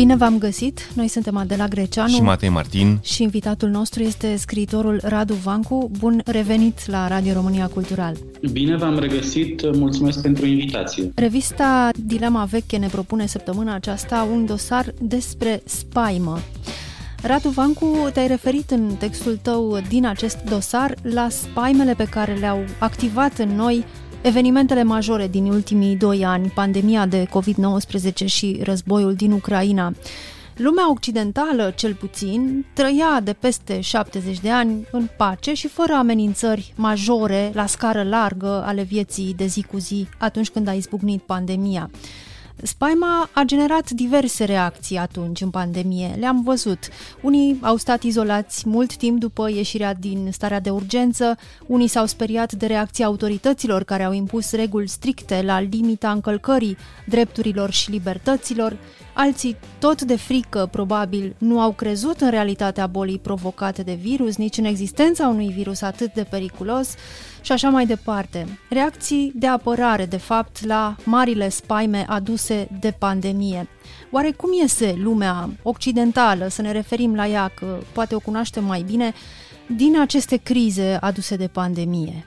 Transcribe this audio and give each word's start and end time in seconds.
Bine 0.00 0.16
v-am 0.16 0.38
găsit! 0.38 0.90
Noi 0.94 1.08
suntem 1.08 1.36
Adela 1.36 1.66
Greceanu 1.66 2.08
și 2.08 2.20
Matei 2.20 2.48
Martin 2.48 2.98
și 3.02 3.22
invitatul 3.22 3.68
nostru 3.68 4.02
este 4.02 4.36
scriitorul 4.36 5.00
Radu 5.02 5.34
Vancu. 5.34 5.90
Bun 5.98 6.22
revenit 6.24 6.86
la 6.86 7.08
Radio 7.08 7.32
România 7.32 7.66
Cultural! 7.66 8.16
Bine 8.52 8.76
v-am 8.76 8.98
regăsit, 8.98 9.76
mulțumesc 9.76 10.22
pentru 10.22 10.46
invitație! 10.46 11.12
Revista 11.14 11.90
Dilema 12.04 12.44
Veche 12.44 12.76
ne 12.76 12.86
propune 12.86 13.26
săptămâna 13.26 13.74
aceasta 13.74 14.28
un 14.32 14.46
dosar 14.46 14.94
despre 15.00 15.62
spaimă. 15.64 16.38
Radu 17.22 17.48
Vancu, 17.48 18.08
te-ai 18.12 18.26
referit 18.26 18.70
în 18.70 18.94
textul 18.98 19.38
tău 19.42 19.80
din 19.88 20.06
acest 20.06 20.38
dosar 20.48 20.94
la 21.02 21.28
spaimele 21.28 21.94
pe 21.94 22.04
care 22.04 22.34
le-au 22.34 22.64
activat 22.78 23.38
în 23.38 23.48
noi 23.48 23.84
Evenimentele 24.22 24.82
majore 24.82 25.28
din 25.28 25.44
ultimii 25.44 25.96
doi 25.96 26.24
ani, 26.24 26.48
pandemia 26.48 27.06
de 27.06 27.26
COVID-19 27.26 28.24
și 28.24 28.60
războiul 28.62 29.14
din 29.14 29.32
Ucraina, 29.32 29.92
Lumea 30.56 30.90
occidentală, 30.90 31.72
cel 31.76 31.94
puțin, 31.94 32.66
trăia 32.72 33.20
de 33.22 33.32
peste 33.32 33.80
70 33.80 34.40
de 34.40 34.50
ani 34.50 34.86
în 34.92 35.08
pace 35.16 35.54
și 35.54 35.68
fără 35.68 35.92
amenințări 35.92 36.72
majore 36.76 37.50
la 37.54 37.66
scară 37.66 38.02
largă 38.02 38.62
ale 38.66 38.82
vieții 38.82 39.34
de 39.36 39.46
zi 39.46 39.62
cu 39.62 39.78
zi 39.78 40.08
atunci 40.18 40.48
când 40.48 40.68
a 40.68 40.72
izbucnit 40.72 41.22
pandemia. 41.22 41.90
Spaima 42.62 43.30
a 43.32 43.42
generat 43.42 43.90
diverse 43.90 44.44
reacții 44.44 44.96
atunci 44.96 45.40
în 45.40 45.50
pandemie, 45.50 46.16
le-am 46.18 46.42
văzut. 46.42 46.78
Unii 47.22 47.58
au 47.60 47.76
stat 47.76 48.02
izolați 48.02 48.68
mult 48.68 48.96
timp 48.96 49.20
după 49.20 49.50
ieșirea 49.50 49.94
din 49.94 50.28
starea 50.32 50.60
de 50.60 50.70
urgență, 50.70 51.36
unii 51.66 51.88
s-au 51.88 52.06
speriat 52.06 52.52
de 52.52 52.66
reacția 52.66 53.06
autorităților 53.06 53.84
care 53.84 54.02
au 54.02 54.12
impus 54.12 54.52
reguli 54.52 54.88
stricte 54.88 55.42
la 55.42 55.60
limita 55.60 56.10
încălcării 56.10 56.76
drepturilor 57.06 57.70
și 57.70 57.90
libertăților, 57.90 58.76
alții, 59.12 59.56
tot 59.78 60.02
de 60.02 60.16
frică 60.16 60.68
probabil, 60.70 61.34
nu 61.38 61.60
au 61.60 61.72
crezut 61.72 62.20
în 62.20 62.30
realitatea 62.30 62.86
bolii 62.86 63.18
provocate 63.18 63.82
de 63.82 63.94
virus, 63.94 64.36
nici 64.36 64.58
în 64.58 64.64
existența 64.64 65.28
unui 65.28 65.48
virus 65.48 65.82
atât 65.82 66.12
de 66.12 66.22
periculos, 66.22 66.94
și 67.40 67.52
așa 67.52 67.68
mai 67.68 67.86
departe. 67.86 68.58
Reacții 68.70 69.32
de 69.34 69.46
apărare, 69.46 70.06
de 70.06 70.16
fapt, 70.16 70.64
la 70.66 70.96
marile 71.04 71.48
spaime 71.48 72.04
aduse 72.08 72.68
de 72.80 72.90
pandemie. 72.98 73.68
Oare 74.10 74.30
cum 74.30 74.50
iese 74.60 74.94
lumea 74.96 75.50
occidentală, 75.62 76.48
să 76.48 76.62
ne 76.62 76.72
referim 76.72 77.14
la 77.14 77.26
ea, 77.26 77.48
că 77.54 77.78
poate 77.92 78.14
o 78.14 78.18
cunoaștem 78.18 78.64
mai 78.64 78.82
bine, 78.82 79.12
din 79.76 80.00
aceste 80.00 80.36
crize 80.36 80.98
aduse 81.00 81.36
de 81.36 81.46
pandemie? 81.46 82.24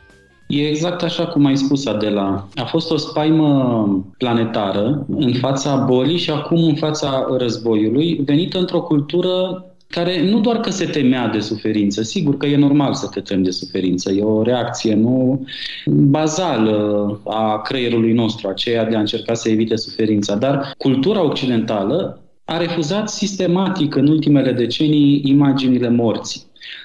E 0.54 0.68
exact 0.68 1.04
așa 1.04 1.26
cum 1.28 1.46
ai 1.46 1.58
spus, 1.58 1.86
Adela. 1.86 2.48
A 2.56 2.64
fost 2.64 2.92
o 2.92 2.98
spaimă 2.98 4.14
planetară 4.18 5.06
în 5.10 5.34
fața 5.34 5.76
bolii 5.76 6.18
și 6.18 6.32
acum 6.32 6.64
în 6.64 6.76
fața 6.76 7.26
războiului, 7.38 8.22
venită 8.26 8.60
într-o 8.60 8.82
cultură 8.82 9.66
care 9.88 10.30
nu 10.30 10.40
doar 10.40 10.60
că 10.60 10.70
se 10.70 10.86
temea 10.86 11.28
de 11.28 11.40
suferință, 11.40 12.02
sigur 12.02 12.38
că 12.38 12.46
e 12.46 12.58
normal 12.58 12.94
să 12.94 13.08
te 13.08 13.20
temi 13.20 13.44
de 13.44 13.52
suferință, 13.52 14.12
e 14.12 14.24
o 14.24 14.42
reacție 14.42 14.96
nu 14.96 15.46
bazală 15.86 17.20
a 17.26 17.62
creierului 17.62 18.14
nostru, 18.14 18.48
aceea 18.48 18.86
de 18.86 18.96
a 18.96 19.00
încerca 19.00 19.34
să 19.34 19.50
evite 19.50 19.76
suferința, 19.76 20.36
dar 20.36 20.72
cultura 20.78 21.24
occidentală 21.24 22.22
a 22.46 22.58
refuzat 22.58 23.10
sistematic 23.10 23.96
în 23.96 24.08
ultimele 24.08 24.52
decenii 24.52 25.22
imaginile 25.26 25.90
morții. 25.90 26.42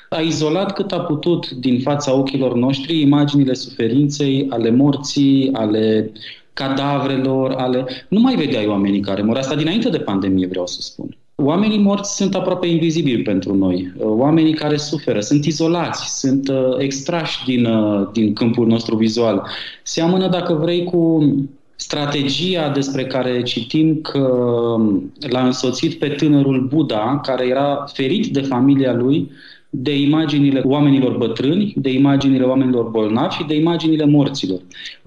A 0.09 0.21
izolat 0.21 0.73
cât 0.73 0.93
a 0.93 1.01
putut 1.01 1.51
din 1.51 1.81
fața 1.81 2.15
ochilor 2.15 2.55
noștri 2.55 3.01
imaginile 3.01 3.55
suferinței, 3.55 4.47
ale 4.51 4.71
morții, 4.71 5.51
ale 5.53 6.13
cadavrelor, 6.53 7.53
ale... 7.53 7.85
Nu 8.09 8.21
mai 8.21 8.35
vedeai 8.35 8.67
oamenii 8.67 9.01
care 9.01 9.23
mor. 9.23 9.37
Asta 9.37 9.55
dinainte 9.55 9.89
de 9.89 9.99
pandemie, 9.99 10.47
vreau 10.47 10.67
să 10.67 10.81
spun. 10.81 11.17
Oamenii 11.35 11.79
morți 11.79 12.17
sunt 12.17 12.35
aproape 12.35 12.67
invizibili 12.67 13.23
pentru 13.23 13.55
noi. 13.55 13.93
Oamenii 13.99 14.55
care 14.55 14.77
suferă 14.77 15.21
sunt 15.21 15.45
izolați, 15.45 16.19
sunt 16.19 16.49
uh, 16.49 16.77
extrași 16.79 17.45
din, 17.45 17.65
uh, 17.65 18.09
din 18.13 18.33
câmpul 18.33 18.67
nostru 18.67 18.97
vizual. 18.97 19.47
Seamănă, 19.83 20.29
dacă 20.29 20.55
vrei, 20.55 20.85
cu 20.85 21.33
strategia 21.77 22.69
despre 22.69 23.07
care 23.07 23.43
citim 23.43 24.01
că 24.01 24.19
um, 24.19 25.13
l-a 25.29 25.45
însoțit 25.45 25.99
pe 25.99 26.09
tânărul 26.09 26.67
Buddha, 26.69 27.21
care 27.23 27.47
era 27.47 27.85
ferit 27.93 28.27
de 28.27 28.41
familia 28.41 28.93
lui, 28.93 29.31
de 29.71 29.99
imaginile 30.01 30.63
oamenilor 30.65 31.17
bătrâni, 31.17 31.73
de 31.77 31.93
imaginile 31.93 32.45
oamenilor 32.45 32.89
bolnavi 32.89 33.35
și 33.35 33.45
de 33.45 33.55
imaginile 33.55 34.05
morților. 34.05 34.61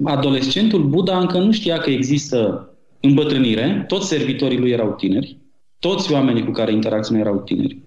Adolescentul 0.03 0.83
Buddha 0.83 1.17
încă 1.17 1.37
nu 1.37 1.51
știa 1.51 1.77
că 1.77 1.89
există 1.89 2.69
îmbătrânire, 2.99 3.83
toți 3.87 4.07
servitorii 4.07 4.57
lui 4.57 4.71
erau 4.71 4.93
tineri, 4.97 5.37
toți 5.79 6.11
oamenii 6.11 6.45
cu 6.45 6.51
care 6.51 6.71
interacționa 6.71 7.19
erau 7.19 7.37
tineri. 7.37 7.77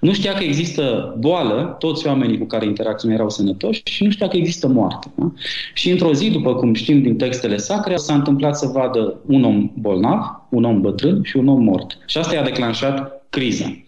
Nu 0.00 0.12
știa 0.12 0.32
că 0.32 0.44
există 0.44 1.14
boală, 1.18 1.76
toți 1.78 2.06
oamenii 2.06 2.38
cu 2.38 2.44
care 2.44 2.66
interacționa 2.66 3.14
erau 3.14 3.30
sănătoși 3.30 3.82
și 3.84 4.04
nu 4.04 4.10
știa 4.10 4.28
că 4.28 4.36
există 4.36 4.68
moarte. 4.68 5.12
Da? 5.14 5.32
Și 5.74 5.90
într-o 5.90 6.12
zi, 6.12 6.30
după 6.30 6.54
cum 6.54 6.74
știm 6.74 7.02
din 7.02 7.16
textele 7.16 7.56
sacre, 7.56 7.96
s-a 7.96 8.14
întâmplat 8.14 8.56
să 8.56 8.66
vadă 8.66 9.20
un 9.26 9.44
om 9.44 9.70
bolnav, 9.74 10.46
un 10.50 10.64
om 10.64 10.80
bătrân 10.80 11.22
și 11.22 11.36
un 11.36 11.48
om 11.48 11.62
mort. 11.62 11.98
Și 12.06 12.18
asta 12.18 12.34
i-a 12.34 12.42
declanșat 12.42 13.26
criza 13.30 13.84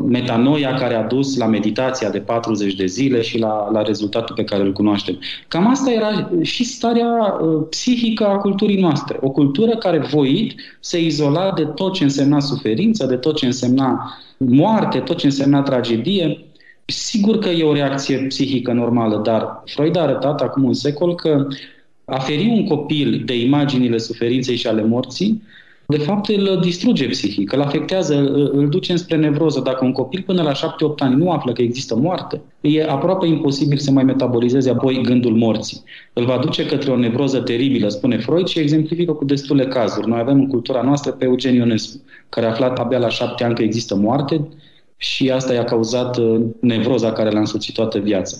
metanoia 0.00 0.74
care 0.74 0.94
a 0.94 1.02
dus 1.02 1.36
la 1.36 1.46
meditația 1.46 2.10
de 2.10 2.18
40 2.18 2.74
de 2.74 2.86
zile 2.86 3.20
și 3.20 3.38
la, 3.38 3.70
la 3.72 3.82
rezultatul 3.82 4.34
pe 4.34 4.44
care 4.44 4.62
îl 4.62 4.72
cunoaștem. 4.72 5.18
Cam 5.48 5.66
asta 5.66 5.92
era 5.92 6.30
și 6.42 6.64
starea 6.64 7.38
uh, 7.40 7.66
psihică 7.70 8.26
a 8.26 8.36
culturii 8.36 8.80
noastre. 8.80 9.18
O 9.20 9.30
cultură 9.30 9.76
care 9.76 9.98
voit 9.98 10.54
se 10.80 11.00
izola 11.00 11.52
de 11.52 11.64
tot 11.64 11.92
ce 11.92 12.02
însemna 12.02 12.40
suferință, 12.40 13.06
de 13.06 13.16
tot 13.16 13.36
ce 13.36 13.46
însemna 13.46 14.18
moarte, 14.36 14.98
tot 14.98 15.16
ce 15.16 15.26
însemna 15.26 15.62
tragedie. 15.62 16.44
Sigur 16.84 17.38
că 17.38 17.48
e 17.48 17.64
o 17.64 17.72
reacție 17.72 18.16
psihică 18.16 18.72
normală, 18.72 19.20
dar 19.24 19.62
Freud 19.66 19.96
a 19.96 20.00
arătat 20.00 20.40
acum 20.40 20.64
un 20.64 20.74
secol 20.74 21.14
că 21.14 21.46
a 22.04 22.18
feri 22.18 22.48
un 22.48 22.66
copil 22.66 23.22
de 23.24 23.40
imaginile 23.40 23.98
suferinței 23.98 24.56
și 24.56 24.66
ale 24.66 24.82
morții 24.82 25.42
de 25.92 25.98
fapt 25.98 26.28
îl 26.28 26.58
distruge 26.62 27.08
psihic, 27.08 27.52
îl 27.52 27.60
afectează, 27.60 28.14
îl 28.52 28.68
duce 28.68 28.96
spre 28.96 29.16
nevroză. 29.16 29.60
Dacă 29.60 29.84
un 29.84 29.92
copil 29.92 30.22
până 30.26 30.42
la 30.42 30.52
7-8 30.52 30.54
ani 30.98 31.16
nu 31.16 31.30
află 31.30 31.52
că 31.52 31.62
există 31.62 31.96
moarte, 31.96 32.40
e 32.60 32.84
aproape 32.84 33.26
imposibil 33.26 33.78
să 33.78 33.90
mai 33.90 34.04
metabolizeze 34.04 34.70
apoi 34.70 35.00
gândul 35.02 35.36
morții. 35.36 35.82
Îl 36.12 36.24
va 36.24 36.38
duce 36.38 36.66
către 36.66 36.90
o 36.90 36.96
nevroză 36.96 37.40
teribilă, 37.40 37.88
spune 37.88 38.18
Freud, 38.18 38.46
și 38.46 38.58
exemplifică 38.58 39.12
cu 39.12 39.24
destule 39.24 39.66
cazuri. 39.66 40.08
Noi 40.08 40.18
avem 40.18 40.38
în 40.38 40.46
cultura 40.46 40.82
noastră 40.82 41.10
pe 41.10 41.24
Eugen 41.24 41.54
Ionescu, 41.54 42.00
care 42.28 42.46
a 42.46 42.50
aflat 42.50 42.78
abia 42.78 42.98
la 42.98 43.08
7 43.08 43.44
ani 43.44 43.54
că 43.54 43.62
există 43.62 43.94
moarte, 43.94 44.48
și 45.02 45.30
asta 45.30 45.52
i-a 45.52 45.64
cauzat 45.64 46.16
uh, 46.16 46.40
nevroza 46.60 47.12
care 47.12 47.30
l-a 47.30 47.38
însuțit 47.38 47.74
toată 47.74 47.98
viața. 47.98 48.36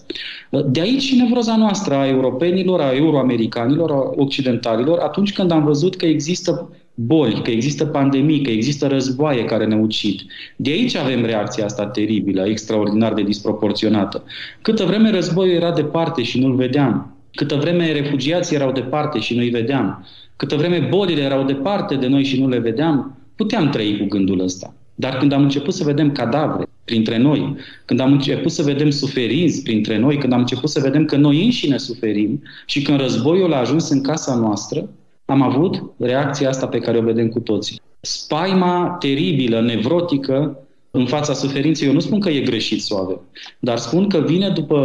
De 0.66 0.80
aici 0.80 1.02
și 1.02 1.16
nevroza 1.16 1.56
noastră 1.56 1.94
a 1.94 2.08
europenilor, 2.08 2.80
a 2.80 2.94
euroamericanilor, 2.94 3.90
a 3.90 4.10
occidentalilor, 4.16 4.98
atunci 4.98 5.32
când 5.32 5.50
am 5.50 5.64
văzut 5.64 5.96
că 5.96 6.06
există 6.06 6.68
boli, 6.94 7.42
că 7.42 7.50
există 7.50 7.84
pandemii, 7.84 8.42
că 8.42 8.50
există 8.50 8.86
războaie 8.86 9.44
care 9.44 9.66
ne 9.66 9.76
ucid. 9.76 10.20
De 10.56 10.70
aici 10.70 10.94
avem 10.94 11.24
reacția 11.24 11.64
asta 11.64 11.86
teribilă, 11.86 12.44
extraordinar 12.46 13.14
de 13.14 13.22
disproporționată. 13.22 14.24
Câtă 14.62 14.84
vreme 14.84 15.10
războiul 15.10 15.54
era 15.54 15.72
departe 15.72 16.22
și 16.22 16.38
nu-l 16.38 16.54
vedeam, 16.54 17.16
câtă 17.34 17.54
vreme 17.54 17.92
refugiații 17.92 18.56
erau 18.56 18.72
departe 18.72 19.18
și 19.18 19.34
nu-i 19.34 19.48
vedeam, 19.48 20.06
câtă 20.36 20.56
vreme 20.56 20.86
bolile 20.90 21.22
erau 21.22 21.44
departe 21.44 21.94
de 21.94 22.06
noi 22.06 22.24
și 22.24 22.40
nu 22.40 22.48
le 22.48 22.58
vedeam, 22.58 23.18
puteam 23.36 23.70
trăi 23.70 23.98
cu 23.98 24.04
gândul 24.04 24.40
ăsta. 24.40 24.74
Dar 24.94 25.16
când 25.16 25.32
am 25.32 25.42
început 25.42 25.74
să 25.74 25.84
vedem 25.84 26.12
cadavre 26.12 26.68
printre 26.84 27.18
noi, 27.18 27.56
când 27.84 28.00
am 28.00 28.12
început 28.12 28.50
să 28.50 28.62
vedem 28.62 28.90
suferinți 28.90 29.62
printre 29.62 29.98
noi, 29.98 30.18
când 30.18 30.32
am 30.32 30.38
început 30.38 30.70
să 30.70 30.80
vedem 30.80 31.04
că 31.04 31.16
noi 31.16 31.44
înșine 31.44 31.76
suferim 31.76 32.42
și 32.66 32.82
când 32.82 33.00
războiul 33.00 33.52
a 33.52 33.56
ajuns 33.56 33.88
în 33.88 34.00
casa 34.00 34.34
noastră, 34.34 34.88
am 35.32 35.42
avut 35.42 35.82
reacția 35.98 36.48
asta 36.48 36.66
pe 36.66 36.78
care 36.78 36.98
o 36.98 37.02
vedem 37.02 37.28
cu 37.28 37.40
toții. 37.40 37.80
Spaima 38.00 38.96
teribilă, 38.98 39.60
nevrotică, 39.60 40.56
în 40.90 41.06
fața 41.06 41.32
suferinței, 41.32 41.88
eu 41.88 41.92
nu 41.94 42.00
spun 42.00 42.20
că 42.20 42.28
e 42.28 42.40
greșit 42.40 42.82
să 42.82 42.94
o 42.94 42.98
avem, 42.98 43.20
dar 43.58 43.78
spun 43.78 44.08
că 44.08 44.18
vine 44.18 44.48
după 44.48 44.80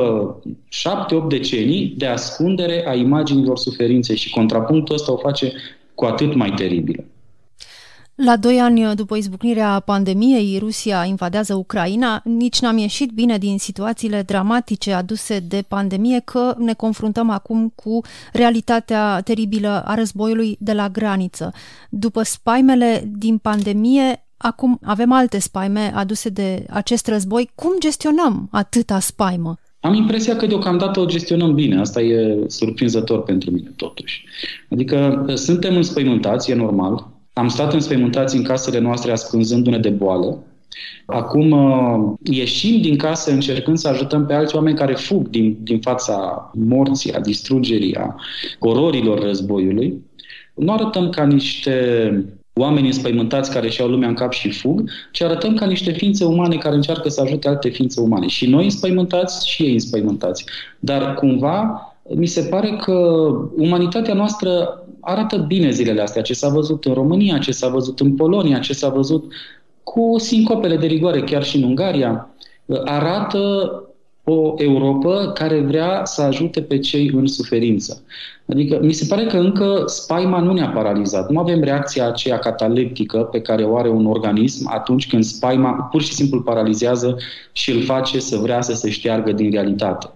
șapte-opt 0.68 1.30
decenii 1.30 1.94
de 1.98 2.06
ascundere 2.06 2.88
a 2.88 2.94
imaginilor 2.94 3.58
suferinței 3.58 4.16
și 4.16 4.30
contrapunctul 4.30 4.96
ăsta 4.96 5.12
o 5.12 5.18
face 5.18 5.54
cu 5.94 6.06
atât 6.06 6.36
mai 6.36 6.54
teribilă. 6.56 7.04
La 8.25 8.36
doi 8.36 8.60
ani 8.60 8.96
după 8.96 9.16
izbucnirea 9.16 9.80
pandemiei, 9.80 10.58
Rusia 10.60 11.04
invadează 11.04 11.54
Ucraina. 11.54 12.22
Nici 12.24 12.60
n-am 12.60 12.78
ieșit 12.78 13.12
bine 13.12 13.38
din 13.38 13.58
situațiile 13.58 14.22
dramatice 14.22 14.94
aduse 14.94 15.40
de 15.40 15.64
pandemie 15.68 16.22
că 16.25 16.56
ne 16.58 16.74
confruntăm 16.74 17.30
acum 17.30 17.74
cu 17.75 18.02
realitatea 18.34 19.22
teribilă 19.22 19.84
a 19.86 19.96
războiului 19.96 20.58
de 20.60 20.74
la 20.74 20.90
graniță. 20.90 21.54
După 21.90 22.24
spaimele 22.24 23.12
din 23.18 23.38
pandemie, 23.38 24.22
Acum 24.38 24.80
avem 24.84 25.12
alte 25.12 25.40
spaime 25.40 25.92
aduse 25.96 26.30
de 26.30 26.66
acest 26.70 27.08
război. 27.08 27.50
Cum 27.56 27.72
gestionăm 27.80 28.48
atâta 28.52 29.00
spaimă? 29.00 29.58
Am 29.80 29.94
impresia 29.94 30.36
că 30.36 30.46
deocamdată 30.46 31.00
o 31.00 31.06
gestionăm 31.06 31.54
bine. 31.54 31.80
Asta 31.80 32.02
e 32.02 32.44
surprinzător 32.48 33.24
pentru 33.24 33.52
mine, 33.52 33.74
totuși. 33.75 34.25
Adică 34.70 35.25
suntem 35.36 35.75
înspăimântați, 35.75 36.52
e 36.52 36.56
normal. 36.56 37.17
Am 37.38 37.48
stat 37.48 37.74
înspăimântați 37.74 38.36
în 38.36 38.44
casele 38.44 38.80
noastre 38.80 39.12
ascunzându-ne 39.12 39.78
de 39.78 39.89
boală. 39.89 40.44
Acum 41.06 41.51
uh, 41.51 42.13
ieșim 42.24 42.81
din 42.81 42.98
casă 42.98 43.31
încercând 43.31 43.78
să 43.78 43.88
ajutăm 43.88 44.25
pe 44.25 44.34
alți 44.34 44.56
oameni 44.56 44.78
care 44.78 44.94
fug 44.94 45.28
din, 45.28 45.57
din 45.62 45.80
fața 45.80 46.50
morții, 46.54 47.13
a 47.13 47.19
distrugerii, 47.19 47.95
a 47.95 48.16
ororilor 48.60 49.19
războiului. 49.19 50.06
Nu 50.56 50.74
arătăm 50.74 51.10
ca 51.10 51.25
niște 51.25 51.75
oameni 52.54 52.88
înspăimântați 52.88 53.51
care 53.51 53.69
și-au 53.69 53.88
lumea 53.88 54.07
în 54.07 54.16
cap 54.16 54.31
și 54.31 54.51
fug, 54.51 54.89
ci 55.12 55.22
arătăm 55.22 55.56
ca 55.56 55.66
niște 55.66 55.92
ființe 55.92 56.25
umane 56.25 56.56
care 56.56 56.75
încearcă 56.75 57.10
să 57.10 57.22
ajute 57.22 57.48
alte 57.48 57.69
ființe 57.69 58.01
umane. 58.01 58.28
Și 58.28 58.50
noi 58.50 58.63
înspăimântați 58.63 59.50
și 59.50 59.63
ei 59.63 59.74
înspăimântați. 59.74 60.45
Dar 60.80 61.13
cumva 61.13 61.81
mi 62.15 62.25
se 62.25 62.42
pare 62.42 62.75
că 62.83 62.94
umanitatea 63.56 64.13
noastră 64.13 64.83
arată 65.00 65.38
bine 65.38 65.71
zilele 65.71 66.01
astea, 66.01 66.21
ce 66.21 66.33
s-a 66.33 66.50
văzut 66.50 66.86
în 66.86 66.94
România, 66.94 67.38
ce 67.38 67.51
s-a 67.51 67.68
văzut 67.68 68.00
în 68.00 68.15
Polonia, 68.15 68.59
ce 68.59 68.74
s-a 68.74 68.89
văzut 68.89 69.33
cu 69.83 70.15
sincopele 70.18 70.77
de 70.77 70.86
rigoare 70.86 71.21
chiar 71.21 71.44
și 71.44 71.57
în 71.57 71.63
Ungaria, 71.63 72.30
arată 72.86 73.71
o 74.24 74.54
Europa 74.57 75.31
care 75.31 75.59
vrea 75.59 76.01
să 76.06 76.21
ajute 76.21 76.62
pe 76.62 76.80
cei 76.80 77.12
în 77.13 77.27
suferință. 77.27 78.04
Adică 78.45 78.80
mi 78.81 78.94
se 78.94 79.06
pare 79.10 79.25
că 79.25 79.38
încă 79.38 79.83
spaima 79.86 80.39
nu 80.39 80.53
ne-a 80.53 80.69
paralizat. 80.69 81.30
Nu 81.30 81.39
avem 81.39 81.62
reacția 81.62 82.07
aceea 82.07 82.39
cataleptică 82.39 83.18
pe 83.18 83.42
care 83.42 83.63
o 83.63 83.77
are 83.77 83.89
un 83.89 84.06
organism 84.06 84.69
atunci 84.74 85.07
când 85.07 85.24
spaima 85.24 85.71
pur 85.71 86.01
și 86.01 86.13
simplu 86.13 86.42
paralizează 86.42 87.18
și 87.51 87.71
îl 87.71 87.83
face 87.83 88.19
să 88.19 88.38
vrea 88.38 88.62
să 88.62 88.74
se 88.74 88.89
șteargă 88.89 89.31
din 89.31 89.51
realitate. 89.51 90.10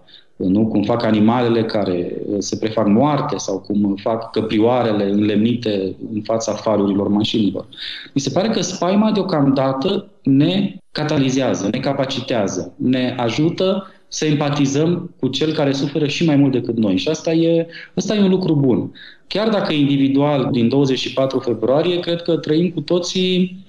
Nu? 0.48 0.68
Cum 0.68 0.84
fac 0.84 1.04
animalele 1.04 1.64
care 1.64 2.22
se 2.38 2.58
prefac 2.58 2.88
moarte 2.88 3.38
sau 3.38 3.60
cum 3.60 3.96
fac 4.02 4.32
căprioarele 4.32 5.10
înlemnite 5.10 5.96
în 6.14 6.22
fața 6.22 6.54
farurilor 6.54 7.08
mașinilor. 7.08 7.66
Mi 8.14 8.22
se 8.22 8.30
pare 8.30 8.50
că 8.50 8.62
spaima 8.62 9.12
deocamdată 9.12 10.10
ne 10.24 10.76
catalizează, 10.92 11.68
ne 11.72 11.80
capacitează, 11.80 12.74
ne 12.76 13.16
ajută 13.18 13.88
să 14.08 14.26
empatizăm 14.26 15.14
cu 15.20 15.28
cel 15.28 15.54
care 15.54 15.72
suferă 15.72 16.08
și 16.08 16.26
mai 16.26 16.36
mult 16.36 16.52
decât 16.52 16.78
noi. 16.78 16.98
Și 16.98 17.10
asta 17.10 17.32
e, 17.32 17.68
asta 17.96 18.16
e 18.16 18.22
un 18.22 18.30
lucru 18.30 18.56
bun. 18.56 18.92
Chiar 19.28 19.50
dacă 19.50 19.74
individual, 19.74 20.50
din 20.52 20.70
24 20.70 21.40
februarie, 21.40 22.00
cred 22.00 22.22
că 22.22 22.38
trăim 22.38 22.70
cu 22.70 22.82
toții 22.82 23.66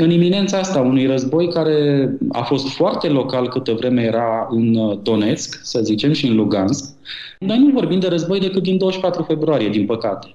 în 0.00 0.10
iminența 0.10 0.58
asta 0.58 0.80
unui 0.80 1.06
război 1.06 1.48
care 1.48 2.08
a 2.32 2.42
fost 2.42 2.68
foarte 2.68 3.08
local 3.08 3.48
câtă 3.48 3.72
vreme 3.72 4.02
era 4.02 4.48
în 4.50 4.98
Donetsk, 5.02 5.60
să 5.62 5.80
zicem, 5.82 6.12
și 6.12 6.26
în 6.26 6.36
Lugansk. 6.36 6.94
Noi 7.38 7.58
nu 7.58 7.70
vorbim 7.70 8.00
de 8.00 8.08
război 8.08 8.40
decât 8.40 8.62
din 8.62 8.78
24 8.78 9.22
februarie, 9.22 9.68
din 9.68 9.86
păcate. 9.86 10.34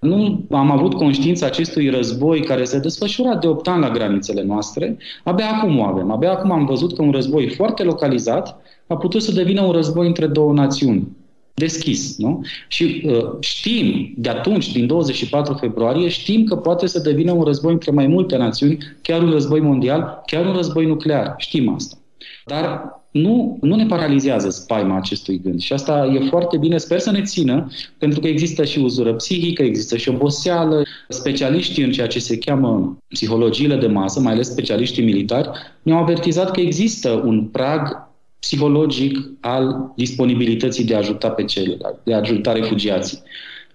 Nu 0.00 0.46
am 0.50 0.70
avut 0.70 0.94
conștiința 0.94 1.46
acestui 1.46 1.90
război 1.90 2.40
care 2.40 2.64
se 2.64 2.78
desfășura 2.78 3.34
de 3.34 3.46
8 3.46 3.68
ani 3.68 3.80
la 3.80 3.90
granițele 3.90 4.42
noastre. 4.42 4.96
Abia 5.24 5.46
acum 5.54 5.78
o 5.78 5.82
avem. 5.82 6.10
Abia 6.10 6.30
acum 6.30 6.50
am 6.50 6.66
văzut 6.66 6.96
că 6.96 7.02
un 7.02 7.10
război 7.10 7.48
foarte 7.48 7.82
localizat 7.82 8.60
a 8.86 8.96
putut 8.96 9.22
să 9.22 9.32
devină 9.32 9.62
un 9.62 9.72
război 9.72 10.06
între 10.06 10.26
două 10.26 10.52
națiuni 10.52 11.08
deschis. 11.56 12.16
Nu? 12.16 12.44
Și 12.68 13.02
uh, 13.06 13.24
știm, 13.40 14.14
de 14.16 14.28
atunci, 14.28 14.72
din 14.72 14.86
24 14.86 15.54
februarie, 15.54 16.08
știm 16.08 16.44
că 16.44 16.56
poate 16.56 16.86
să 16.86 16.98
devină 16.98 17.32
un 17.32 17.42
război 17.42 17.72
între 17.72 17.90
mai 17.90 18.06
multe 18.06 18.36
națiuni, 18.36 18.78
chiar 19.02 19.22
un 19.22 19.30
război 19.30 19.60
mondial, 19.60 20.22
chiar 20.26 20.46
un 20.46 20.52
război 20.52 20.86
nuclear. 20.86 21.34
Știm 21.38 21.74
asta. 21.74 21.96
Dar 22.44 22.96
nu, 23.10 23.58
nu 23.60 23.74
ne 23.74 23.86
paralizează 23.86 24.50
spaima 24.50 24.96
acestui 24.96 25.40
gând. 25.42 25.60
Și 25.60 25.72
asta 25.72 26.10
e 26.14 26.28
foarte 26.28 26.56
bine, 26.56 26.78
sper 26.78 26.98
să 26.98 27.10
ne 27.10 27.22
țină, 27.22 27.70
pentru 27.98 28.20
că 28.20 28.26
există 28.26 28.64
și 28.64 28.78
uzură 28.78 29.14
psihică, 29.14 29.62
există 29.62 29.96
și 29.96 30.08
oboseală. 30.08 30.82
Specialiștii 31.08 31.84
în 31.84 31.92
ceea 31.92 32.06
ce 32.06 32.18
se 32.18 32.38
cheamă 32.38 32.98
psihologiile 33.08 33.76
de 33.76 33.86
masă, 33.86 34.20
mai 34.20 34.32
ales 34.32 34.50
specialiștii 34.50 35.04
militari, 35.04 35.50
ne-au 35.82 35.98
avertizat 35.98 36.50
că 36.50 36.60
există 36.60 37.22
un 37.24 37.44
prag 37.44 38.05
psihologic 38.46 39.18
al 39.40 39.92
disponibilității 39.96 40.84
de 40.84 40.94
a 40.94 40.98
ajuta 40.98 41.30
pe 41.30 41.44
ceilalți, 41.44 42.00
de 42.04 42.14
a 42.14 42.18
ajuta 42.18 42.52
refugiații. 42.52 43.18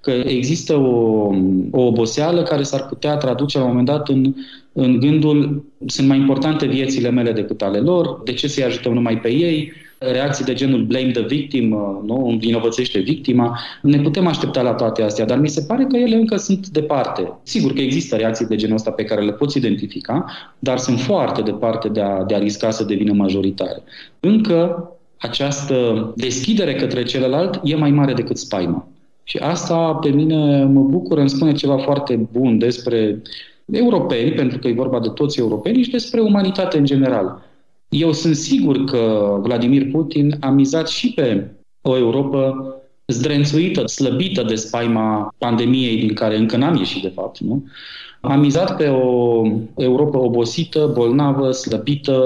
Că 0.02 0.12
există 0.12 0.76
o, 0.76 1.30
o 1.72 1.82
oboseală 1.82 2.44
care 2.44 2.64
s-ar 2.64 2.86
putea 2.86 3.18
traduce 3.18 3.58
la 3.58 3.64
un 3.64 3.70
moment 3.70 3.88
dat 3.88 4.10
în, 4.10 4.34
în 4.74 5.00
gândul 5.00 5.66
sunt 5.86 6.08
mai 6.08 6.18
importante 6.18 6.66
viețile 6.66 7.10
mele 7.10 7.32
decât 7.32 7.62
ale 7.62 7.78
lor, 7.78 8.22
de 8.24 8.34
ce 8.34 8.48
să-i 8.48 8.64
ajutăm 8.64 8.94
numai 8.94 9.20
pe 9.20 9.30
ei, 9.30 9.72
reacții 10.02 10.46
de 10.46 10.54
genul 10.54 10.84
blame 10.84 11.12
the 11.12 11.22
victim, 11.22 11.72
uh, 11.72 12.00
nu? 12.06 12.28
învinovățește 12.28 13.00
victima. 13.00 13.60
Ne 13.82 14.00
putem 14.00 14.28
aștepta 14.28 14.62
la 14.62 14.74
toate 14.74 15.02
astea, 15.02 15.26
dar 15.26 15.38
mi 15.38 15.50
se 15.50 15.62
pare 15.62 15.86
că 15.86 15.98
ele 15.98 16.16
încă 16.16 16.36
sunt 16.36 16.68
departe. 16.68 17.32
Sigur 17.44 17.74
că 17.74 17.82
există 17.82 18.16
reacții 18.16 18.46
de 18.46 18.56
genul 18.56 18.76
ăsta 18.76 18.92
pe 18.92 19.04
care 19.04 19.22
le 19.22 19.32
poți 19.32 19.58
identifica, 19.58 20.26
dar 20.60 20.78
sunt 20.78 21.00
foarte 21.00 21.42
departe 21.42 21.90
de 21.90 22.02
a, 22.02 22.24
de 22.24 22.36
a 22.36 22.38
risca 22.38 22.72
să 22.72 22.84
devină 22.84 23.14
majoritare. 23.14 23.84
Încă 24.20 24.90
această 25.18 26.12
deschidere 26.16 26.76
către 26.76 27.04
celălalt 27.04 27.60
e 27.64 27.76
mai 27.76 27.92
mare 27.92 28.14
decât 28.14 28.38
spaima. 28.38 28.88
Și 29.24 29.38
asta 29.38 29.94
pe 29.94 30.10
mine 30.10 30.64
mă 30.64 30.82
bucură, 30.82 31.20
îmi 31.20 31.30
spune 31.30 31.52
ceva 31.52 31.78
foarte 31.78 32.28
bun 32.32 32.58
despre 32.58 33.22
europeni, 33.72 34.32
pentru 34.32 34.58
că 34.58 34.68
e 34.68 34.74
vorba 34.74 35.00
de 35.00 35.10
toți 35.10 35.40
europenii, 35.40 35.84
și 35.84 35.92
despre 35.92 36.20
umanitate 36.20 36.78
în 36.78 36.86
general. 36.86 37.51
Eu 37.92 38.12
sunt 38.12 38.36
sigur 38.36 38.84
că 38.84 39.36
Vladimir 39.42 39.92
Putin 39.92 40.38
a 40.40 40.50
mizat 40.50 40.88
și 40.88 41.14
pe 41.14 41.52
o 41.82 41.98
Europa 41.98 42.56
zdrențuită, 43.08 43.88
slăbită 43.88 44.44
de 44.44 44.56
spaima 44.56 45.36
pandemiei 45.38 45.98
din 45.98 46.14
care 46.14 46.38
încă 46.38 46.58
n-am 46.58 46.76
ieșit, 46.76 47.02
de 47.02 47.12
fapt, 47.16 47.40
nu? 47.40 47.66
A 48.22 48.36
mizat 48.36 48.76
pe 48.76 48.88
o 48.88 49.42
Europa 49.78 50.20
obosită, 50.20 50.92
bolnavă, 50.94 51.52
slăbită, 51.52 52.24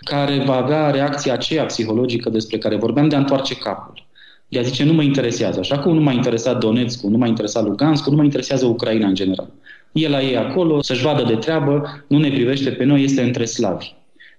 care 0.00 0.42
va 0.46 0.56
avea 0.56 0.90
reacția 0.90 1.32
aceea 1.32 1.64
psihologică 1.64 2.30
despre 2.30 2.58
care 2.58 2.76
vorbeam 2.76 3.08
de 3.08 3.14
a 3.14 3.18
întoarce 3.18 3.56
capul. 3.56 4.06
De 4.48 4.58
a 4.58 4.62
zice, 4.62 4.84
nu 4.84 4.92
mă 4.92 5.02
interesează. 5.02 5.58
Așa 5.58 5.78
cum 5.78 5.94
nu 5.94 6.00
m-a 6.00 6.12
interesat 6.12 6.58
Donetsk, 6.58 7.02
nu 7.02 7.16
m-a 7.16 7.26
interesat 7.26 7.64
Lugansk, 7.64 8.06
nu 8.06 8.16
mă 8.16 8.24
interesează 8.24 8.66
Ucraina 8.66 9.06
în 9.06 9.14
general. 9.14 9.48
E 9.92 10.08
la 10.08 10.22
ei 10.22 10.36
acolo, 10.36 10.82
să-și 10.82 11.02
vadă 11.02 11.22
de 11.22 11.34
treabă, 11.34 12.04
nu 12.06 12.18
ne 12.18 12.28
privește 12.28 12.70
pe 12.70 12.84
noi, 12.84 13.02
este 13.02 13.22
între 13.22 13.44
slavi. 13.44 13.94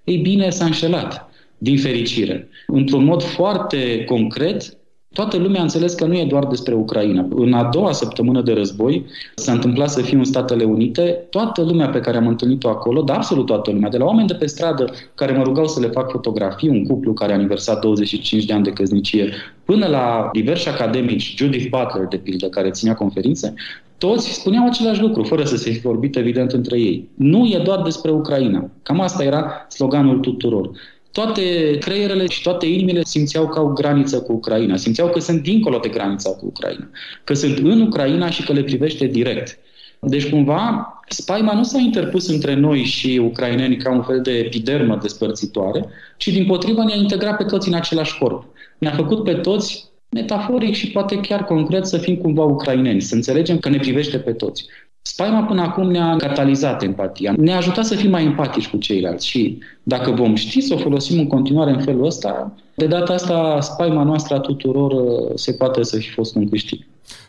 Ei 0.05 0.17
bine, 0.17 0.49
s-a 0.49 0.65
înșelat, 0.65 1.29
din 1.57 1.77
fericire. 1.77 2.47
Într-un 2.67 3.03
mod 3.03 3.23
foarte 3.23 4.03
concret, 4.03 4.77
Toată 5.15 5.37
lumea 5.37 5.59
a 5.59 5.63
înțeles 5.63 5.93
că 5.93 6.05
nu 6.05 6.13
e 6.13 6.25
doar 6.25 6.45
despre 6.45 6.73
Ucraina. 6.73 7.27
În 7.29 7.53
a 7.53 7.63
doua 7.63 7.91
săptămână 7.91 8.41
de 8.41 8.53
război 8.53 9.05
s-a 9.35 9.51
întâmplat 9.51 9.89
să 9.89 10.01
fiu 10.01 10.17
în 10.17 10.23
Statele 10.23 10.63
Unite. 10.63 11.25
Toată 11.29 11.61
lumea 11.61 11.89
pe 11.89 11.99
care 11.99 12.17
am 12.17 12.27
întâlnit-o 12.27 12.69
acolo, 12.69 13.01
dar 13.01 13.15
absolut 13.15 13.45
toată 13.45 13.71
lumea, 13.71 13.89
de 13.89 13.97
la 13.97 14.05
oameni 14.05 14.27
de 14.27 14.33
pe 14.33 14.45
stradă 14.45 14.93
care 15.15 15.31
mă 15.31 15.43
rugau 15.43 15.67
să 15.67 15.79
le 15.79 15.87
fac 15.87 16.11
fotografii, 16.11 16.69
un 16.69 16.85
cuplu 16.85 17.13
care 17.13 17.31
a 17.31 17.35
aniversat 17.35 17.81
25 17.81 18.45
de 18.45 18.53
ani 18.53 18.63
de 18.63 18.71
căsnicie, 18.71 19.33
până 19.65 19.87
la 19.87 20.29
diversi 20.33 20.69
academici, 20.69 21.35
Judith 21.37 21.69
Butler, 21.69 22.07
de 22.07 22.17
pildă, 22.17 22.47
care 22.47 22.69
ținea 22.69 22.93
conferințe, 22.93 23.53
toți 23.97 24.33
spuneau 24.33 24.65
același 24.65 25.01
lucru, 25.01 25.23
fără 25.23 25.43
să 25.43 25.57
se 25.57 25.69
fi 25.69 25.79
vorbit 25.79 26.15
evident 26.15 26.51
între 26.51 26.79
ei. 26.79 27.09
Nu 27.13 27.45
e 27.45 27.61
doar 27.63 27.81
despre 27.81 28.11
Ucraina. 28.11 28.69
Cam 28.83 28.99
asta 28.99 29.23
era 29.23 29.65
sloganul 29.69 30.19
tuturor 30.19 30.71
toate 31.15 31.77
creierele 31.77 32.27
și 32.27 32.41
toate 32.41 32.65
inimile 32.65 33.03
simțeau 33.03 33.47
că 33.47 33.59
au 33.59 33.67
graniță 33.67 34.21
cu 34.21 34.31
Ucraina, 34.31 34.75
simțeau 34.75 35.09
că 35.09 35.19
sunt 35.19 35.41
dincolo 35.41 35.77
de 35.77 35.89
granița 35.89 36.29
cu 36.29 36.45
Ucraina, 36.45 36.89
că 37.23 37.33
sunt 37.33 37.57
în 37.57 37.81
Ucraina 37.81 38.29
și 38.29 38.43
că 38.43 38.53
le 38.53 38.63
privește 38.63 39.05
direct. 39.05 39.57
Deci, 39.99 40.29
cumva, 40.29 40.87
spaima 41.07 41.53
nu 41.53 41.63
s-a 41.63 41.79
interpus 41.79 42.27
între 42.27 42.53
noi 42.53 42.83
și 42.83 43.21
ucraineni 43.23 43.77
ca 43.77 43.91
un 43.91 44.03
fel 44.03 44.21
de 44.21 44.31
epidermă 44.31 44.97
despărțitoare, 45.01 45.85
ci, 46.17 46.27
din 46.27 46.45
potrivă, 46.45 46.83
ne-a 46.83 46.95
integrat 46.95 47.37
pe 47.37 47.43
toți 47.43 47.67
în 47.67 47.73
același 47.73 48.17
corp. 48.17 48.43
Ne-a 48.77 48.91
făcut 48.91 49.23
pe 49.23 49.33
toți 49.33 49.85
metaforic 50.15 50.75
și 50.75 50.91
poate 50.91 51.19
chiar 51.19 51.43
concret 51.43 51.85
să 51.85 51.97
fim 51.97 52.15
cumva 52.15 52.43
ucraineni, 52.43 53.01
să 53.01 53.15
înțelegem 53.15 53.57
că 53.57 53.69
ne 53.69 53.77
privește 53.77 54.17
pe 54.17 54.31
toți. 54.31 54.65
Spaima 55.01 55.43
până 55.43 55.61
acum 55.61 55.91
ne-a 55.91 56.15
catalizat 56.15 56.83
empatia, 56.83 57.33
ne-a 57.37 57.57
ajutat 57.57 57.85
să 57.85 57.95
fim 57.95 58.09
mai 58.09 58.23
empatici 58.23 58.67
cu 58.67 58.77
ceilalți 58.77 59.27
și 59.27 59.59
dacă 59.83 60.11
vom 60.11 60.35
ști 60.35 60.61
să 60.61 60.73
o 60.73 60.77
folosim 60.77 61.19
în 61.19 61.27
continuare 61.27 61.71
în 61.71 61.81
felul 61.81 62.05
ăsta, 62.05 62.53
de 62.75 62.87
data 62.87 63.13
asta 63.13 63.59
spaima 63.61 64.03
noastră 64.03 64.35
a 64.35 64.39
tuturor 64.39 64.91
uh, 64.91 65.31
se 65.35 65.53
poate 65.53 65.83
să 65.83 65.97
fi 65.97 66.09
fost 66.09 66.35
un 66.35 66.49
câștig. 66.49 66.79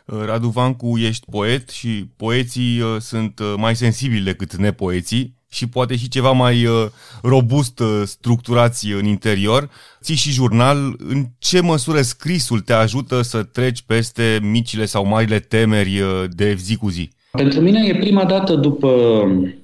Uh, 0.07 0.23
Radu 0.25 0.49
Vancu, 0.49 0.99
ești 0.99 1.31
poet 1.31 1.69
și 1.69 2.05
poeții 2.17 2.81
uh, 2.81 2.97
sunt 2.99 3.41
mai 3.57 3.77
sensibili 3.77 4.25
decât 4.25 4.57
nepoeții 4.57 5.36
și 5.49 5.67
poate 5.67 5.97
și 5.97 6.09
ceva 6.09 6.33
mai 6.33 6.67
robust 7.23 7.83
structurați 8.05 8.87
în 8.87 9.05
interior. 9.05 9.71
Ții 10.03 10.15
și 10.15 10.31
jurnal. 10.31 10.97
În 10.99 11.27
ce 11.39 11.61
măsură 11.61 12.03
scrisul 12.03 12.61
te 12.61 12.73
ajută 12.73 13.23
să 13.23 13.43
treci 13.43 13.83
peste 13.83 14.39
micile 14.43 14.87
sau 14.87 15.07
marile 15.07 15.41
temeri 15.41 16.03
de 16.31 16.55
zi 16.55 16.77
cu 16.77 16.89
zi? 16.89 17.11
Pentru 17.37 17.61
mine 17.61 17.87
e 17.87 17.95
prima 17.95 18.25
dată 18.25 18.55
după 18.55 18.91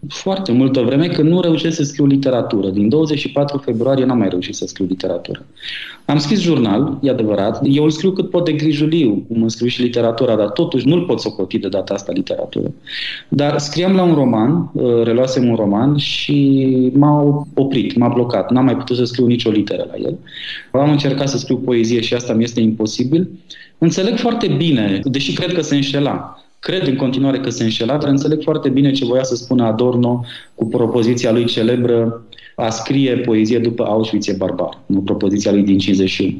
foarte 0.08 0.52
multă 0.52 0.80
vreme 0.80 1.06
când 1.06 1.28
nu 1.28 1.40
reușesc 1.40 1.76
să 1.76 1.82
scriu 1.82 2.06
literatură. 2.06 2.68
Din 2.68 2.88
24 2.88 3.58
februarie 3.58 4.04
n-am 4.04 4.18
mai 4.18 4.28
reușit 4.28 4.54
să 4.54 4.66
scriu 4.66 4.86
literatură. 4.86 5.44
Am 6.04 6.18
scris 6.18 6.40
jurnal, 6.40 6.98
e 7.02 7.10
adevărat. 7.10 7.60
Eu 7.64 7.84
îl 7.84 7.90
scriu 7.90 8.12
cât 8.12 8.30
pot 8.30 8.44
de 8.44 8.52
grijuliu, 8.52 9.24
cum 9.28 9.40
îmi 9.40 9.50
scriu 9.50 9.68
și 9.68 9.82
literatura, 9.82 10.36
dar 10.36 10.48
totuși 10.48 10.88
nu-l 10.88 11.02
pot 11.02 11.20
socoti 11.20 11.58
de 11.58 11.68
data 11.68 11.94
asta 11.94 12.12
literatură. 12.12 12.72
Dar 13.28 13.58
scriam 13.58 13.94
la 13.94 14.02
un 14.02 14.14
roman, 14.14 14.70
uh, 14.72 15.02
reluasem 15.02 15.48
un 15.48 15.54
roman 15.54 15.96
și 15.96 16.90
m-a 16.94 17.44
oprit, 17.54 17.96
m-a 17.96 18.08
blocat. 18.08 18.50
N-am 18.50 18.64
mai 18.64 18.76
putut 18.76 18.96
să 18.96 19.04
scriu 19.04 19.26
nicio 19.26 19.50
literă 19.50 19.86
la 19.90 19.96
el. 19.96 20.18
Am 20.70 20.90
încercat 20.90 21.28
să 21.28 21.38
scriu 21.38 21.56
poezie 21.56 22.00
și 22.00 22.14
asta 22.14 22.32
mi 22.32 22.42
este 22.42 22.60
imposibil. 22.60 23.28
Înțeleg 23.78 24.16
foarte 24.16 24.46
bine, 24.56 25.00
deși 25.04 25.32
cred 25.32 25.52
că 25.52 25.62
se 25.62 25.74
înșela 25.74 26.42
Cred 26.62 26.86
în 26.86 26.96
continuare 26.96 27.40
că 27.40 27.50
se 27.50 27.62
înșela, 27.62 27.96
dar 27.96 28.08
înțeleg 28.08 28.42
foarte 28.42 28.68
bine 28.68 28.90
ce 28.90 29.04
voia 29.04 29.22
să 29.22 29.34
spună 29.34 29.64
Adorno 29.64 30.24
cu 30.54 30.66
propoziția 30.66 31.32
lui 31.32 31.44
celebră 31.44 32.22
a 32.56 32.70
scrie 32.70 33.16
poezie 33.16 33.58
după 33.58 33.84
Auschwitz 33.84 34.28
e 34.28 34.32
barbar, 34.32 34.78
nu 34.86 35.00
propoziția 35.00 35.52
lui 35.52 35.62
din 35.62 35.78
51. 35.78 36.38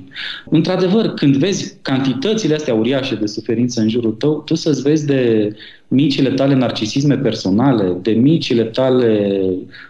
Într-adevăr, 0.50 1.06
când 1.06 1.36
vezi 1.36 1.76
cantitățile 1.82 2.54
astea 2.54 2.74
uriașe 2.74 3.14
de 3.14 3.26
suferință 3.26 3.80
în 3.80 3.88
jurul 3.88 4.12
tău, 4.12 4.42
tu 4.44 4.54
să-ți 4.54 4.82
vezi 4.82 5.06
de 5.06 5.52
micile 5.92 6.30
tale 6.30 6.54
narcisisme 6.54 7.16
personale, 7.16 7.96
de 8.02 8.11
micile 8.11 8.62
tale 8.62 9.42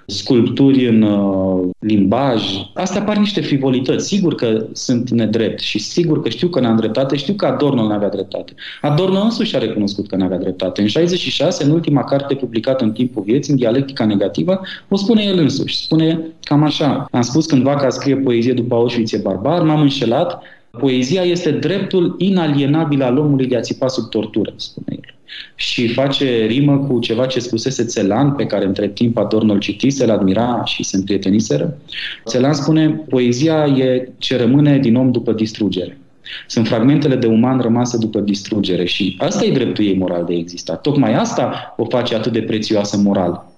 sculpturi 0.07 0.89
în 0.89 1.03
uh, 1.03 1.69
limbaj, 1.79 2.43
astea 2.75 3.03
par 3.03 3.17
niște 3.17 3.41
frivolități. 3.41 4.07
Sigur 4.07 4.35
că 4.35 4.67
sunt 4.73 5.11
nedrept 5.11 5.61
și 5.61 5.79
sigur 5.79 6.23
că 6.23 6.29
știu 6.29 6.49
că 6.49 6.61
n-am 6.61 6.77
dreptate, 6.77 7.17
știu 7.17 7.35
că 7.35 7.47
Adorno 7.47 7.83
nu 7.83 7.93
avea 7.93 8.09
dreptate. 8.09 8.55
Adorno 8.81 9.21
însuși 9.21 9.57
a 9.57 9.59
recunoscut 9.59 10.09
că 10.09 10.17
nu 10.17 10.25
avea 10.25 10.39
dreptate. 10.39 10.81
În 10.81 10.87
66, 10.87 11.65
în 11.65 11.71
ultima 11.71 12.05
carte 12.05 12.35
publicată 12.35 12.85
în 12.85 12.93
timpul 12.93 13.23
vieții, 13.23 13.53
în 13.53 13.59
dialectica 13.59 14.05
negativă, 14.05 14.61
o 14.89 14.97
spune 14.97 15.23
el 15.23 15.39
însuși. 15.39 15.83
Spune 15.83 16.21
cam 16.45 16.63
așa. 16.63 17.07
Am 17.11 17.23
spus 17.23 17.47
cândva 17.47 17.75
că 17.75 17.87
a 17.87 17.91
scrie 17.91 18.17
poezie 18.17 18.53
după 18.53 18.75
Auschwitz 18.75 19.13
e 19.13 19.21
barbar, 19.23 19.63
m-am 19.63 19.81
înșelat, 19.81 20.43
Poezia 20.79 21.23
este 21.23 21.51
dreptul 21.51 22.15
inalienabil 22.19 23.03
al 23.03 23.19
omului 23.19 23.47
de 23.47 23.57
a 23.57 23.61
țipa 23.61 23.89
sub 23.89 24.09
tortură, 24.09 24.53
spune 24.57 24.97
el 25.03 25.15
și 25.55 25.89
face 25.89 26.45
rimă 26.47 26.79
cu 26.79 26.99
ceva 26.99 27.27
ce 27.27 27.41
spusese 27.41 27.85
Țelan, 27.85 28.33
pe 28.33 28.47
care 28.47 28.65
între 28.65 28.89
timp 28.89 29.17
Adorno 29.17 29.53
îl 29.53 29.59
citise, 29.59 30.05
îl 30.05 30.11
admira 30.11 30.63
și 30.65 30.83
se 30.83 30.97
împrieteniseră. 30.97 31.79
Țelan 32.27 32.53
spune, 32.53 32.89
poezia 33.09 33.67
e 33.67 34.09
ce 34.19 34.37
rămâne 34.37 34.79
din 34.79 34.97
om 34.97 35.11
după 35.11 35.33
distrugere. 35.33 35.99
Sunt 36.47 36.67
fragmentele 36.67 37.17
de 37.17 37.27
uman 37.27 37.61
rămase 37.61 37.97
după 37.99 38.21
distrugere 38.21 38.85
și 38.85 39.17
asta 39.19 39.45
e 39.45 39.53
dreptul 39.53 39.85
ei 39.85 39.97
moral 39.97 40.25
de 40.25 40.33
a 40.33 40.37
exista. 40.37 40.75
Tocmai 40.75 41.15
asta 41.15 41.75
o 41.77 41.85
face 41.85 42.15
atât 42.15 42.33
de 42.33 42.43
prețioasă 42.43 42.97
moral. 42.97 43.51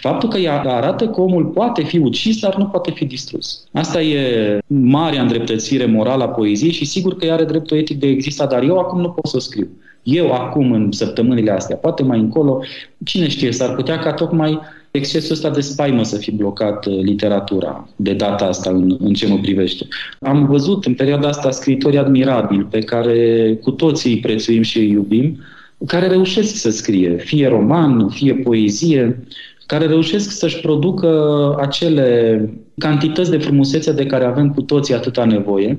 Faptul 0.00 0.28
că 0.28 0.38
ea 0.38 0.60
arată 0.60 1.08
că 1.08 1.20
omul 1.20 1.44
poate 1.44 1.82
fi 1.82 1.98
ucis, 1.98 2.40
dar 2.40 2.56
nu 2.56 2.64
poate 2.64 2.90
fi 2.90 3.04
distrus. 3.04 3.64
Asta 3.72 4.02
e 4.02 4.58
marea 4.66 5.22
îndreptățire 5.22 5.84
morală 5.84 6.22
a 6.22 6.28
poeziei 6.28 6.72
și 6.72 6.84
sigur 6.84 7.16
că 7.16 7.26
ea 7.26 7.34
are 7.34 7.44
dreptul 7.44 7.76
etic 7.76 7.98
de 7.98 8.06
a 8.06 8.10
exista, 8.10 8.46
dar 8.46 8.62
eu 8.62 8.78
acum 8.78 9.00
nu 9.00 9.10
pot 9.10 9.26
să 9.26 9.36
o 9.36 9.40
scriu. 9.40 9.68
Eu 10.02 10.32
acum, 10.32 10.72
în 10.72 10.92
săptămânile 10.92 11.50
astea, 11.50 11.76
poate 11.76 12.02
mai 12.02 12.18
încolo, 12.18 12.62
cine 13.04 13.28
știe, 13.28 13.52
s-ar 13.52 13.74
putea 13.74 13.98
ca 13.98 14.12
tocmai 14.12 14.60
excesul 14.90 15.32
ăsta 15.32 15.50
de 15.50 15.60
spaimă 15.60 16.02
să 16.02 16.16
fi 16.16 16.30
blocat 16.30 16.86
uh, 16.86 16.98
literatura 17.02 17.88
de 17.96 18.12
data 18.12 18.44
asta 18.44 18.70
în, 18.70 18.96
în 19.00 19.14
ce 19.14 19.26
mă 19.26 19.38
privește. 19.38 19.86
Am 20.20 20.46
văzut 20.46 20.84
în 20.84 20.94
perioada 20.94 21.28
asta 21.28 21.50
scritori 21.50 21.98
admirabili 21.98 22.64
pe 22.64 22.78
care 22.78 23.58
cu 23.62 23.70
toții 23.70 24.12
îi 24.12 24.20
prețuim 24.20 24.62
și 24.62 24.78
îi 24.78 24.90
iubim, 24.90 25.38
care 25.86 26.06
reușesc 26.06 26.54
să 26.56 26.70
scrie, 26.70 27.16
fie 27.16 27.48
roman, 27.48 28.08
fie 28.08 28.34
poezie, 28.34 29.26
care 29.66 29.86
reușesc 29.86 30.30
să-și 30.30 30.60
producă 30.60 31.54
acele 31.60 32.48
cantități 32.78 33.30
de 33.30 33.38
frumusețe 33.38 33.92
de 33.92 34.06
care 34.06 34.24
avem 34.24 34.50
cu 34.50 34.62
toții 34.62 34.94
atâta 34.94 35.24
nevoie 35.24 35.78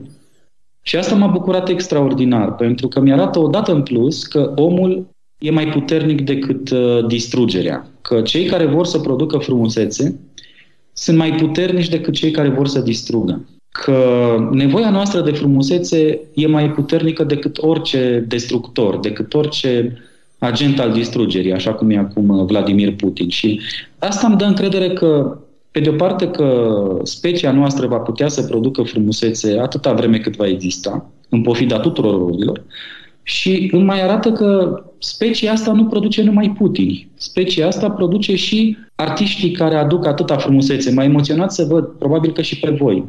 și 0.86 0.96
asta 0.96 1.16
m-a 1.16 1.28
bucurat 1.28 1.70
extraordinar, 1.70 2.56
pentru 2.56 2.88
că 2.88 3.00
mi-arată 3.00 3.40
odată 3.40 3.72
în 3.74 3.82
plus 3.82 4.24
că 4.24 4.52
omul 4.56 5.06
e 5.38 5.52
mai 5.52 5.68
puternic 5.68 6.22
decât 6.22 6.70
uh, 6.70 7.06
distrugerea. 7.08 7.88
Că 8.02 8.22
cei 8.22 8.46
care 8.46 8.66
vor 8.66 8.86
să 8.86 9.00
producă 9.00 9.38
frumusețe 9.38 10.20
sunt 10.94 11.18
mai 11.18 11.32
puternici 11.32 11.90
decât 11.90 12.13
cei 12.13 12.32
care 12.32 12.50
vor 12.50 12.68
să 12.68 12.80
distrugă. 12.80 13.48
Că 13.70 13.98
nevoia 14.52 14.90
noastră 14.90 15.22
de 15.22 15.32
frumusețe 15.32 16.20
e 16.34 16.48
mai 16.48 16.72
puternică 16.72 17.24
decât 17.24 17.58
orice 17.62 18.25
destructor, 18.28 19.00
decât 19.00 19.34
orice 19.34 19.98
agent 20.38 20.80
al 20.80 20.92
distrugerii, 20.92 21.54
așa 21.54 21.74
cum 21.74 21.90
e 21.90 21.98
acum 21.98 22.30
uh, 22.30 22.46
Vladimir 22.46 22.96
Putin. 22.96 23.30
Și 23.30 23.60
asta 24.00 24.28
îmi 24.28 24.38
dă 24.38 24.46
încredere 24.46 24.90
că 24.90 25.38
pe 25.74 25.80
de 25.80 25.89
o 25.89 25.94
parte 25.94 26.27
că 26.27 26.88
specia 27.03 27.51
noastră 27.51 27.88
va 27.88 27.98
putea 27.98 28.27
să 28.27 28.44
producă 28.44 28.82
frumusețe 28.82 29.60
atâta 29.60 29.94
vreme 29.94 30.18
cât 30.18 30.36
va 30.36 30.48
exista, 30.48 31.10
în 31.30 31.42
pofida 31.42 31.80
tuturor 31.80 32.12
rolurilor, 32.12 32.63
și 33.24 33.70
îmi 33.72 33.84
mai 33.84 34.01
arată 34.01 34.32
că 34.32 34.82
specia 35.00 35.51
asta 35.51 35.72
nu 35.72 35.86
produce 35.86 36.24
numai 36.24 36.56
Putin. 36.58 37.08
Specia 37.15 37.68
asta 37.68 37.89
produce 37.89 38.36
și 38.36 38.77
artiștii 38.96 39.51
care 39.51 39.75
aduc 39.75 40.06
atâta 40.06 40.36
frumusețe. 40.36 40.92
M-a 40.92 41.03
emoționat 41.03 41.53
să 41.53 41.65
văd, 41.70 41.86
probabil 41.86 42.32
că 42.32 42.42
și 42.42 42.60
pe 42.60 42.70
voi, 42.70 43.03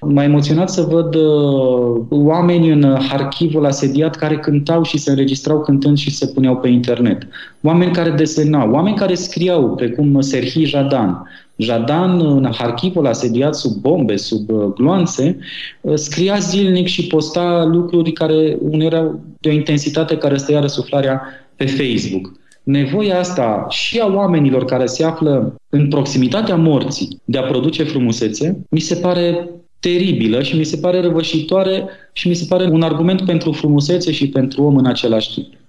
m-a 0.00 0.22
emoționat 0.22 0.70
să 0.70 0.82
văd 0.82 1.14
uh, 1.14 2.02
oameni 2.08 2.70
în 2.70 2.96
Harkivul 3.08 3.66
asediat 3.66 4.16
care 4.16 4.38
cântau 4.38 4.82
și 4.82 4.98
se 4.98 5.10
înregistrau 5.10 5.60
cântând 5.60 5.98
și 5.98 6.10
se 6.10 6.26
puneau 6.26 6.56
pe 6.56 6.68
internet. 6.68 7.26
Oameni 7.62 7.92
care 7.92 8.10
desenau, 8.10 8.70
oameni 8.70 8.96
care 8.96 9.14
scriau, 9.14 9.74
precum 9.74 10.20
Serhii 10.20 10.64
Jadan, 10.64 11.28
Jadan, 11.60 12.20
în 12.20 12.50
Harkivul 12.52 13.06
asediat 13.06 13.54
sub 13.54 13.72
bombe, 13.72 14.16
sub 14.16 14.50
uh, 14.50 14.64
gloanțe, 14.74 15.38
uh, 15.80 15.94
scria 15.94 16.38
zilnic 16.38 16.86
și 16.86 17.06
posta 17.06 17.64
lucruri 17.72 18.12
care 18.12 18.56
uneori 18.60 18.94
erau 18.94 19.20
de 19.40 19.48
o 19.48 19.52
intensitate 19.52 20.16
care 20.16 20.36
stăia 20.36 20.60
răsuflarea 20.60 21.22
pe 21.56 21.66
Facebook. 21.66 22.32
Nevoia 22.62 23.18
asta 23.18 23.66
și 23.68 23.98
a 23.98 24.12
oamenilor 24.14 24.64
care 24.64 24.86
se 24.86 25.04
află 25.04 25.54
în 25.68 25.88
proximitatea 25.88 26.56
morții 26.56 27.20
de 27.24 27.38
a 27.38 27.42
produce 27.42 27.84
frumusețe, 27.84 28.64
mi 28.70 28.80
se 28.80 28.94
pare 28.94 29.50
teribilă 29.80 30.42
și 30.42 30.56
mi 30.56 30.64
se 30.64 30.76
pare 30.76 31.00
răvășitoare 31.00 31.88
și 32.12 32.28
mi 32.28 32.34
se 32.34 32.46
pare 32.48 32.64
un 32.64 32.82
argument 32.82 33.20
pentru 33.20 33.52
frumusețe 33.52 34.12
și 34.12 34.28
pentru 34.28 34.62
om 34.62 34.76
în 34.76 34.86
același 34.86 35.34
timp 35.34 35.59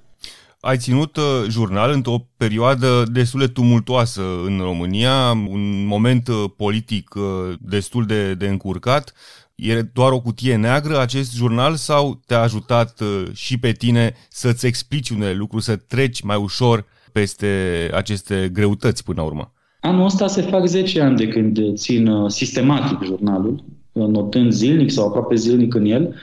ai 0.62 0.78
ținut 0.78 1.16
uh, 1.16 1.24
jurnal 1.50 1.92
într-o 1.92 2.28
perioadă 2.38 3.04
destul 3.12 3.40
de 3.40 3.48
tumultoasă 3.48 4.22
în 4.46 4.60
România, 4.62 5.32
un 5.32 5.86
moment 5.86 6.28
uh, 6.28 6.44
politic 6.58 7.16
uh, 7.16 7.24
destul 7.60 8.06
de, 8.06 8.34
de 8.34 8.48
încurcat. 8.48 9.14
E 9.56 9.82
doar 9.82 10.12
o 10.12 10.22
cutie 10.22 10.56
neagră 10.56 11.00
acest 11.00 11.36
jurnal 11.36 11.76
sau 11.76 12.22
te-a 12.26 12.42
ajutat 12.42 13.02
și 13.34 13.58
pe 13.60 13.72
tine 13.72 14.14
să-ți 14.30 14.66
explici 14.66 15.10
unele 15.10 15.34
lucruri, 15.34 15.64
să 15.64 15.76
treci 15.76 16.22
mai 16.22 16.38
ușor 16.38 16.86
peste 17.12 17.48
aceste 17.94 18.50
greutăți 18.54 19.04
până 19.04 19.22
la 19.22 19.28
urmă? 19.28 19.54
Anul 19.80 20.06
ăsta 20.06 20.28
se 20.28 20.42
fac 20.42 20.66
10 20.66 21.02
ani 21.02 21.18
de 21.18 21.28
când 21.28 21.76
țin 21.76 22.10
sistematic 22.28 23.04
jurnalul, 23.04 23.64
notând 23.92 24.52
zilnic 24.52 24.92
sau 24.92 25.08
aproape 25.08 25.36
zilnic 25.36 25.74
în 25.74 25.86
el 25.86 26.16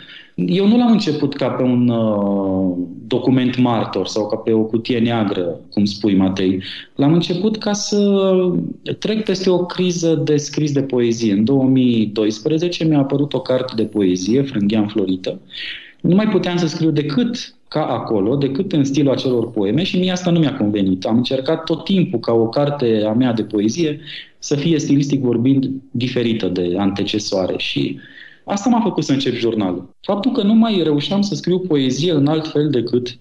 eu 0.47 0.66
nu 0.66 0.76
l-am 0.76 0.90
început 0.90 1.35
ca 1.35 1.49
pe 1.49 1.62
un 1.62 1.88
uh, 1.88 2.76
document 3.07 3.59
martor 3.59 4.07
sau 4.07 4.26
ca 4.26 4.37
pe 4.37 4.52
o 4.52 4.62
cutie 4.62 4.99
neagră, 4.99 5.61
cum 5.71 5.85
spui, 5.85 6.16
Matei. 6.16 6.62
L-am 6.95 7.12
început 7.12 7.57
ca 7.59 7.73
să 7.73 8.30
trec 8.99 9.25
peste 9.25 9.50
o 9.50 9.66
criză 9.66 10.14
de 10.14 10.37
scris 10.37 10.73
de 10.73 10.83
poezie. 10.83 11.33
În 11.33 11.45
2012 11.45 12.85
mi-a 12.85 12.99
apărut 12.99 13.33
o 13.33 13.40
carte 13.40 13.73
de 13.76 13.85
poezie, 13.85 14.42
Frânghean 14.42 14.87
Florită. 14.87 15.40
Nu 16.00 16.14
mai 16.14 16.28
puteam 16.28 16.57
să 16.57 16.66
scriu 16.66 16.90
decât 16.90 17.54
ca 17.68 17.85
acolo, 17.87 18.37
decât 18.37 18.73
în 18.73 18.85
stilul 18.85 19.12
acelor 19.12 19.50
poeme 19.50 19.83
și 19.83 19.99
mie 19.99 20.11
asta 20.11 20.30
nu 20.30 20.38
mi-a 20.38 20.57
convenit. 20.57 21.04
Am 21.04 21.16
încercat 21.16 21.64
tot 21.64 21.85
timpul 21.85 22.18
ca 22.18 22.33
o 22.33 22.49
carte 22.49 23.04
a 23.07 23.12
mea 23.12 23.33
de 23.33 23.42
poezie 23.42 24.00
să 24.38 24.57
fie 24.57 24.78
stilistic 24.78 25.21
vorbind 25.21 25.71
diferită 25.90 26.49
de 26.49 26.75
antecesoare 26.78 27.54
și 27.57 27.95
uh, 27.95 28.00
Asta 28.48 28.68
m-a 28.68 28.80
făcut 28.80 29.04
să 29.04 29.12
încep 29.12 29.34
jurnalul. 29.34 29.94
Faptul 30.00 30.32
că 30.32 30.42
nu 30.42 30.54
mai 30.54 30.80
reușeam 30.82 31.20
să 31.20 31.34
scriu 31.34 31.58
poezie 31.58 32.12
în 32.12 32.26
alt 32.26 32.46
fel 32.46 32.70
decât 32.70 33.18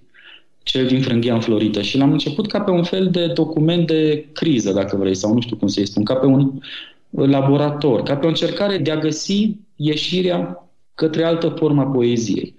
cel 0.64 0.88
din 0.88 1.02
Frânghia 1.02 1.34
înflorită 1.34 1.82
și 1.82 1.98
l-am 1.98 2.12
început 2.12 2.48
ca 2.48 2.60
pe 2.60 2.72
un 2.72 2.84
fel 2.84 3.08
de 3.08 3.28
document 3.28 3.88
de 3.88 4.26
criză, 4.34 4.72
dacă 4.72 4.96
vrei, 4.96 5.16
sau 5.16 5.34
nu 5.34 5.42
știu 5.42 5.56
cum 5.56 5.68
să-i 5.68 5.86
spun, 5.86 6.04
ca 6.04 6.14
pe 6.14 6.26
un 6.26 6.52
laborator, 7.10 8.04
ca 8.04 8.16
pe 8.16 8.26
o 8.26 8.30
încercare 8.30 8.78
de 8.78 8.92
a 8.92 8.98
găsi 8.98 9.56
ieșirea 9.76 10.70
către 10.96 11.24
altă 11.24 11.48
formă 11.48 11.82
a 11.82 11.86
poeziei. 11.86 12.56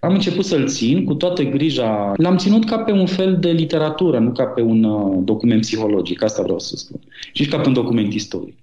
Am 0.00 0.12
început 0.12 0.44
să-l 0.44 0.68
țin 0.68 1.04
cu 1.04 1.14
toată 1.14 1.42
grija. 1.42 2.12
L-am 2.16 2.36
ținut 2.36 2.64
ca 2.64 2.78
pe 2.78 2.92
un 2.92 3.06
fel 3.06 3.36
de 3.40 3.50
literatură, 3.50 4.18
nu 4.18 4.32
ca 4.32 4.44
pe 4.44 4.60
un 4.60 4.84
uh, 4.84 5.18
document 5.24 5.60
psihologic, 5.60 6.22
asta 6.22 6.42
vreau 6.42 6.58
să 6.58 6.76
spun. 6.76 7.00
Și 7.32 7.46
ca 7.46 7.58
pe 7.58 7.66
un 7.66 7.72
document 7.72 8.12
istoric. 8.12 8.61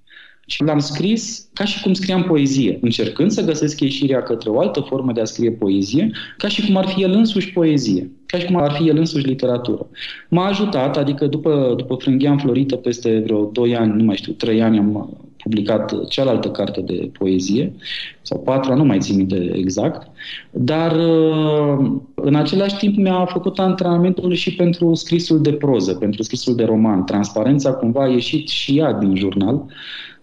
Și 0.49 0.63
l-am 0.63 0.79
scris 0.79 1.49
ca 1.53 1.65
și 1.65 1.81
cum 1.81 1.93
scriam 1.93 2.23
poezie, 2.23 2.77
încercând 2.81 3.31
să 3.31 3.45
găsesc 3.45 3.79
ieșirea 3.79 4.21
către 4.21 4.49
o 4.49 4.59
altă 4.59 4.79
formă 4.79 5.11
de 5.11 5.21
a 5.21 5.25
scrie 5.25 5.51
poezie, 5.51 6.11
ca 6.37 6.47
și 6.47 6.65
cum 6.65 6.77
ar 6.77 6.85
fi 6.87 7.01
el 7.01 7.11
însuși 7.11 7.53
poezie, 7.53 8.11
ca 8.25 8.37
și 8.37 8.45
cum 8.45 8.55
ar 8.55 8.71
fi 8.71 8.87
el 8.87 8.97
însuși 8.97 9.25
literatură. 9.25 9.87
M-a 10.29 10.45
ajutat, 10.45 10.97
adică 10.97 11.27
după, 11.27 11.73
după 11.77 11.95
Frânghean 11.95 12.37
Florită, 12.37 12.75
peste 12.75 13.19
vreo 13.19 13.45
2 13.45 13.75
ani, 13.75 13.95
nu 13.95 14.03
mai 14.03 14.15
știu, 14.15 14.33
3 14.33 14.61
ani 14.61 14.77
am 14.77 15.17
publicat 15.43 16.07
cealaltă 16.07 16.49
carte 16.49 16.81
de 16.81 17.11
poezie, 17.17 17.73
sau 18.21 18.39
patru, 18.39 18.75
nu 18.75 18.83
mai 18.83 18.99
țin 18.99 19.15
minte 19.15 19.51
exact, 19.55 20.07
dar 20.51 20.91
uh, 20.91 21.91
în 22.15 22.35
același 22.35 22.77
timp 22.77 22.97
mi-a 22.97 23.25
făcut 23.25 23.59
antrenamentul 23.59 24.33
și 24.33 24.55
pentru 24.55 24.93
scrisul 24.93 25.41
de 25.41 25.53
proză, 25.53 25.93
pentru 25.93 26.23
scrisul 26.23 26.55
de 26.55 26.63
roman. 26.63 27.03
Transparența 27.03 27.73
cumva 27.73 28.03
a 28.03 28.07
ieșit 28.07 28.47
și 28.47 28.77
ea 28.77 28.93
din 28.93 29.15
jurnal 29.15 29.65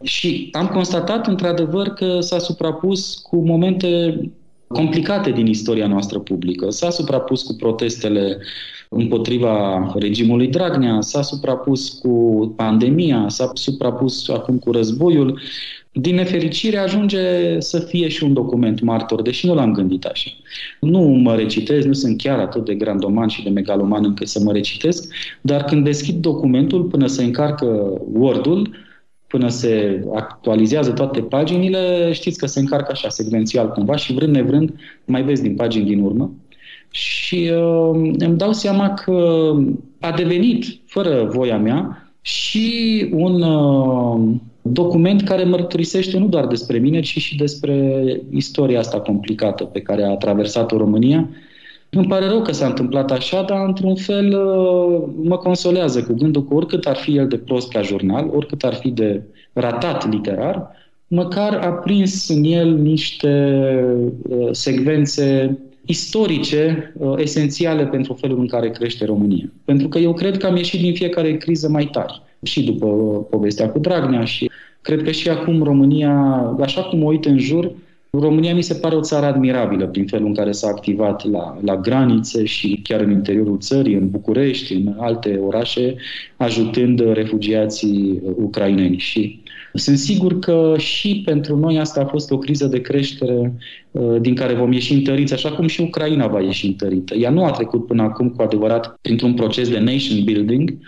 și 0.02 0.48
am 0.52 0.66
constatat 0.66 1.26
într-adevăr 1.26 1.88
că 1.88 2.20
s-a 2.20 2.38
suprapus 2.38 3.14
cu 3.14 3.36
momente 3.36 4.20
complicate 4.66 5.30
din 5.30 5.46
istoria 5.46 5.86
noastră 5.86 6.18
publică. 6.18 6.70
S-a 6.70 6.90
suprapus 6.90 7.42
cu 7.42 7.54
protestele 7.54 8.38
împotriva 8.88 9.86
regimului 9.98 10.46
Dragnea, 10.46 11.00
s-a 11.00 11.22
suprapus 11.22 11.88
cu 11.88 12.52
pandemia, 12.56 13.24
s-a 13.28 13.50
suprapus 13.54 14.28
acum 14.28 14.58
cu 14.58 14.70
războiul. 14.70 15.40
Din 15.92 16.14
nefericire 16.14 16.78
ajunge 16.78 17.20
să 17.60 17.78
fie 17.78 18.08
și 18.08 18.24
un 18.24 18.32
document 18.32 18.80
martor, 18.80 19.22
deși 19.22 19.46
nu 19.46 19.54
l-am 19.54 19.72
gândit 19.72 20.04
așa. 20.04 20.30
Nu 20.80 21.00
mă 21.00 21.34
recitesc, 21.34 21.86
nu 21.86 21.92
sunt 21.92 22.18
chiar 22.18 22.38
atât 22.38 22.64
de 22.64 22.74
grandoman 22.74 23.28
și 23.28 23.42
de 23.42 23.50
megaloman 23.50 24.04
încât 24.04 24.28
să 24.28 24.40
mă 24.42 24.52
recitesc, 24.52 25.12
dar 25.40 25.64
când 25.64 25.84
deschid 25.84 26.14
documentul 26.14 26.82
până 26.82 27.06
se 27.06 27.24
încarcă 27.24 28.00
Word-ul, 28.12 28.85
până 29.36 29.48
se 29.48 30.04
actualizează 30.14 30.90
toate 30.90 31.20
paginile, 31.20 32.12
știți 32.12 32.38
că 32.38 32.46
se 32.46 32.60
încarcă 32.60 32.92
așa, 32.92 33.08
secvențial 33.08 33.68
cumva 33.68 33.96
și 33.96 34.12
vrând 34.12 34.34
nevrând 34.34 34.74
mai 35.04 35.22
vezi 35.22 35.42
din 35.42 35.54
pagini 35.54 35.84
din 35.84 36.00
urmă. 36.02 36.30
Și 36.90 37.50
uh, 37.52 38.14
îmi 38.18 38.36
dau 38.36 38.52
seama 38.52 38.94
că 38.94 39.52
a 40.00 40.10
devenit, 40.10 40.64
fără 40.86 41.28
voia 41.32 41.58
mea, 41.58 42.10
și 42.20 43.08
un 43.12 43.42
uh, 43.42 44.34
document 44.62 45.22
care 45.22 45.44
mărturisește 45.44 46.18
nu 46.18 46.26
doar 46.26 46.46
despre 46.46 46.78
mine, 46.78 47.00
ci 47.00 47.18
și 47.18 47.36
despre 47.36 48.04
istoria 48.30 48.78
asta 48.78 49.00
complicată 49.00 49.64
pe 49.64 49.80
care 49.80 50.02
a 50.04 50.16
traversat-o 50.16 50.76
România. 50.76 51.28
Îmi 51.96 52.06
pare 52.06 52.26
rău 52.26 52.42
că 52.42 52.52
s-a 52.52 52.66
întâmplat 52.66 53.10
așa, 53.10 53.42
dar 53.42 53.66
într-un 53.66 53.94
fel 53.94 54.26
uh, 54.26 55.02
mă 55.22 55.36
consolează 55.36 56.02
cu 56.02 56.14
gândul 56.14 56.44
că 56.44 56.54
oricât 56.54 56.86
ar 56.86 56.96
fi 56.96 57.16
el 57.16 57.28
de 57.28 57.36
prost 57.36 57.72
ca 57.72 57.82
jurnal, 57.82 58.30
oricât 58.34 58.64
ar 58.64 58.74
fi 58.74 58.90
de 58.90 59.22
ratat 59.52 60.10
literar, 60.10 60.70
măcar 61.08 61.54
a 61.54 61.68
prins 61.68 62.28
în 62.28 62.44
el 62.44 62.74
niște 62.74 63.54
uh, 64.28 64.48
secvențe 64.50 65.58
istorice 65.84 66.92
uh, 66.98 67.14
esențiale 67.16 67.86
pentru 67.86 68.12
felul 68.12 68.38
în 68.38 68.46
care 68.46 68.70
crește 68.70 69.04
România. 69.04 69.52
Pentru 69.64 69.88
că 69.88 69.98
eu 69.98 70.12
cred 70.12 70.36
că 70.36 70.46
am 70.46 70.56
ieșit 70.56 70.80
din 70.80 70.94
fiecare 70.94 71.36
criză 71.36 71.68
mai 71.68 71.88
tari. 71.92 72.22
Și 72.42 72.64
după 72.64 72.86
uh, 72.86 73.24
povestea 73.30 73.70
cu 73.70 73.78
Dragnea 73.78 74.24
și 74.24 74.50
cred 74.80 75.02
că 75.02 75.10
și 75.10 75.28
acum 75.28 75.62
România, 75.62 76.12
așa 76.60 76.82
cum 76.82 77.02
o 77.02 77.06
uit 77.06 77.24
în 77.24 77.38
jur, 77.38 77.72
România 78.20 78.54
mi 78.54 78.62
se 78.62 78.74
pare 78.74 78.94
o 78.94 79.00
țară 79.00 79.26
admirabilă 79.26 79.86
prin 79.86 80.06
felul 80.06 80.26
în 80.26 80.34
care 80.34 80.52
s-a 80.52 80.68
activat 80.68 81.30
la, 81.30 81.58
la 81.64 81.76
granițe 81.76 82.44
și 82.44 82.80
chiar 82.82 83.00
în 83.00 83.10
interiorul 83.10 83.58
țării, 83.58 83.94
în 83.94 84.10
București, 84.10 84.72
în 84.72 84.94
alte 84.98 85.40
orașe, 85.46 85.96
ajutând 86.36 87.12
refugiații 87.12 88.20
uh, 88.22 88.34
ucraineni. 88.36 88.98
Și 88.98 89.42
sunt 89.74 89.98
sigur 89.98 90.38
că 90.38 90.74
și 90.78 91.22
pentru 91.24 91.56
noi 91.56 91.78
asta 91.78 92.00
a 92.00 92.06
fost 92.06 92.30
o 92.30 92.38
criză 92.38 92.66
de 92.66 92.80
creștere 92.80 93.54
uh, 93.90 94.20
din 94.20 94.34
care 94.34 94.54
vom 94.54 94.72
ieși 94.72 94.94
întăriți, 94.94 95.32
așa 95.32 95.52
cum 95.52 95.66
și 95.66 95.80
Ucraina 95.80 96.26
va 96.26 96.40
ieși 96.40 96.66
întărită. 96.66 97.14
Ea 97.14 97.30
nu 97.30 97.44
a 97.44 97.50
trecut 97.50 97.86
până 97.86 98.02
acum 98.02 98.28
cu 98.30 98.42
adevărat 98.42 98.98
printr-un 99.00 99.34
proces 99.34 99.68
de 99.68 99.78
nation 99.78 100.24
building, 100.24 100.78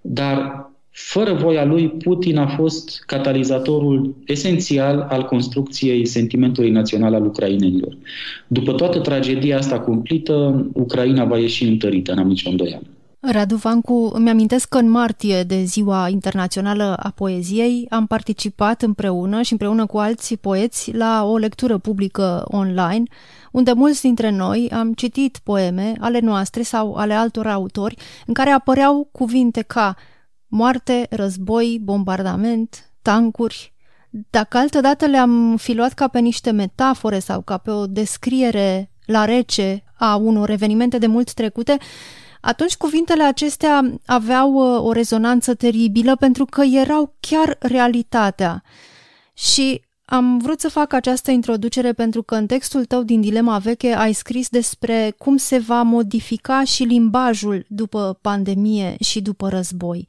dar 0.00 0.70
fără 0.92 1.32
voia 1.34 1.64
lui, 1.64 1.88
Putin 1.88 2.38
a 2.38 2.46
fost 2.46 3.02
catalizatorul 3.06 4.14
esențial 4.26 5.06
al 5.08 5.24
construcției 5.24 6.06
sentimentului 6.06 6.70
național 6.70 7.14
al 7.14 7.24
ucrainenilor. 7.24 7.96
După 8.46 8.72
toată 8.72 8.98
tragedia 8.98 9.56
asta 9.56 9.80
cumplită, 9.80 10.66
Ucraina 10.72 11.24
va 11.24 11.38
ieși 11.38 11.64
întărită, 11.64 12.14
n-am 12.14 12.26
nicio 12.26 12.50
îndoială. 12.50 12.86
Radu 13.20 13.56
Vancu, 13.56 14.10
îmi 14.14 14.30
amintesc 14.30 14.68
că 14.68 14.78
în 14.78 14.90
martie 14.90 15.42
de 15.42 15.62
Ziua 15.62 16.08
Internațională 16.08 16.96
a 17.02 17.12
Poeziei 17.14 17.86
am 17.90 18.06
participat 18.06 18.82
împreună 18.82 19.42
și 19.42 19.52
împreună 19.52 19.86
cu 19.86 19.98
alți 19.98 20.36
poeți 20.36 20.96
la 20.96 21.24
o 21.24 21.36
lectură 21.36 21.78
publică 21.78 22.44
online, 22.46 23.02
unde 23.52 23.72
mulți 23.72 24.02
dintre 24.02 24.30
noi 24.30 24.70
am 24.72 24.92
citit 24.92 25.40
poeme 25.42 25.92
ale 26.00 26.18
noastre 26.20 26.62
sau 26.62 26.94
ale 26.94 27.12
altor 27.12 27.46
autori 27.46 27.96
în 28.26 28.34
care 28.34 28.50
apăreau 28.50 29.08
cuvinte 29.12 29.62
ca 29.66 29.96
moarte, 30.52 31.06
război, 31.10 31.80
bombardament, 31.82 32.90
tancuri. 33.02 33.72
Dacă 34.30 34.58
altădată 34.58 35.06
le-am 35.06 35.56
fi 35.56 35.72
luat 35.72 35.92
ca 35.92 36.08
pe 36.08 36.18
niște 36.18 36.50
metafore 36.50 37.18
sau 37.18 37.40
ca 37.40 37.56
pe 37.56 37.70
o 37.70 37.86
descriere 37.86 38.90
la 39.06 39.24
rece 39.24 39.84
a 39.98 40.16
unor 40.16 40.50
evenimente 40.50 40.98
de 40.98 41.06
mult 41.06 41.32
trecute, 41.32 41.76
atunci 42.40 42.76
cuvintele 42.76 43.22
acestea 43.22 43.92
aveau 44.06 44.52
uh, 44.52 44.84
o 44.84 44.92
rezonanță 44.92 45.54
teribilă 45.54 46.16
pentru 46.16 46.44
că 46.44 46.62
erau 46.62 47.14
chiar 47.20 47.56
realitatea. 47.60 48.62
Și 49.34 49.82
am 50.04 50.38
vrut 50.38 50.60
să 50.60 50.68
fac 50.68 50.92
această 50.92 51.30
introducere 51.30 51.92
pentru 51.92 52.22
că 52.22 52.34
în 52.34 52.46
textul 52.46 52.84
tău 52.84 53.02
din 53.02 53.20
Dilema 53.20 53.58
Veche 53.58 53.92
ai 53.92 54.12
scris 54.12 54.48
despre 54.48 55.14
cum 55.18 55.36
se 55.36 55.58
va 55.58 55.82
modifica 55.82 56.64
și 56.64 56.82
limbajul 56.82 57.64
după 57.68 58.18
pandemie 58.20 58.96
și 59.00 59.20
după 59.20 59.48
război. 59.48 60.08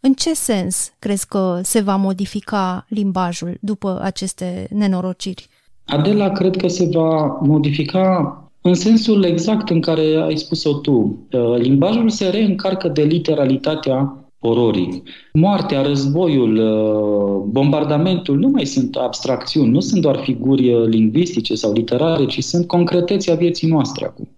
În 0.00 0.12
ce 0.12 0.34
sens 0.34 0.92
crezi 0.98 1.26
că 1.28 1.60
se 1.62 1.80
va 1.80 1.96
modifica 1.96 2.86
limbajul 2.88 3.56
după 3.60 4.00
aceste 4.02 4.68
nenorociri? 4.70 5.48
Adela, 5.84 6.30
cred 6.30 6.56
că 6.56 6.68
se 6.68 6.88
va 6.92 7.38
modifica 7.40 8.42
în 8.60 8.74
sensul 8.74 9.24
exact 9.24 9.70
în 9.70 9.80
care 9.80 10.16
ai 10.26 10.36
spus-o 10.36 10.72
tu. 10.72 11.26
Uh, 11.32 11.56
limbajul 11.56 12.10
se 12.10 12.28
reîncarcă 12.28 12.88
de 12.88 13.02
literalitatea 13.02 14.16
ororii. 14.40 15.02
Moartea, 15.32 15.82
războiul, 15.82 16.56
uh, 16.56 17.50
bombardamentul 17.50 18.38
nu 18.38 18.48
mai 18.48 18.66
sunt 18.66 18.96
abstracțiuni, 18.96 19.70
nu 19.70 19.80
sunt 19.80 20.00
doar 20.00 20.16
figuri 20.16 20.72
uh, 20.72 20.86
lingvistice 20.86 21.54
sau 21.54 21.72
literare, 21.72 22.26
ci 22.26 22.42
sunt 22.42 22.66
concretețea 22.66 23.34
vieții 23.34 23.68
noastre 23.68 24.04
acum. 24.04 24.28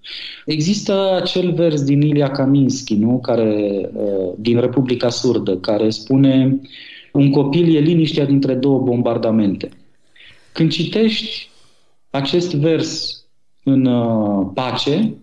Există 0.47 1.15
acel 1.23 1.53
vers 1.53 1.83
din 1.83 2.01
Ilia 2.01 2.31
Kaminski, 2.31 2.95
nu? 2.95 3.19
Care, 3.19 3.91
din 4.37 4.61
Republica 4.61 5.09
Surdă, 5.09 5.57
care 5.57 5.91
spune 5.91 6.61
un 7.13 7.31
copil 7.31 7.77
e 7.77 7.79
liniștea 7.79 8.25
dintre 8.25 8.55
două 8.55 8.79
bombardamente. 8.79 9.69
Când 10.53 10.71
citești 10.71 11.51
acest 12.11 12.55
vers 12.55 13.25
în 13.65 13.85
uh, 13.85 14.47
pace, 14.55 15.15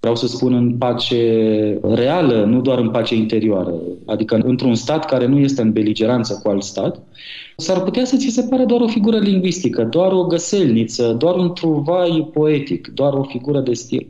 vreau 0.00 0.16
să 0.16 0.26
spun 0.26 0.54
în 0.54 0.76
pace 0.78 1.78
reală, 1.82 2.44
nu 2.44 2.60
doar 2.60 2.78
în 2.78 2.90
pace 2.90 3.14
interioară, 3.14 3.74
adică 4.06 4.40
într-un 4.42 4.74
stat 4.74 5.04
care 5.04 5.26
nu 5.26 5.38
este 5.38 5.62
în 5.62 5.72
beligeranță 5.72 6.40
cu 6.42 6.48
alt 6.48 6.62
stat, 6.62 7.02
s-ar 7.56 7.82
putea 7.82 8.04
să 8.04 8.16
ți 8.16 8.28
se 8.28 8.46
pare 8.50 8.64
doar 8.64 8.80
o 8.80 8.86
figură 8.86 9.18
lingvistică, 9.18 9.84
doar 9.84 10.12
o 10.12 10.24
găselniță, 10.24 11.14
doar 11.18 11.34
un 11.34 11.52
truvai 11.52 12.30
poetic, 12.32 12.88
doar 12.94 13.12
o 13.12 13.22
figură 13.22 13.60
de 13.60 13.72
stil. 13.72 14.06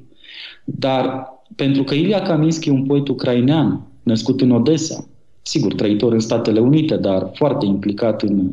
Dar 0.65 1.29
pentru 1.57 1.85
că 1.85 1.95
Ilia 1.95 2.23
Kaminski 2.23 2.69
e 2.69 2.73
un 2.73 2.87
poet 2.87 3.09
ucrainean, 3.09 3.81
născut 4.03 4.41
în 4.41 4.51
Odessa, 4.51 5.05
sigur, 5.43 5.75
trăitor 5.75 6.13
în 6.13 6.21
Statele 6.21 6.61
Unite, 6.61 6.97
dar 6.97 7.31
foarte 7.35 7.67
implicat 7.67 8.23
în 8.23 8.51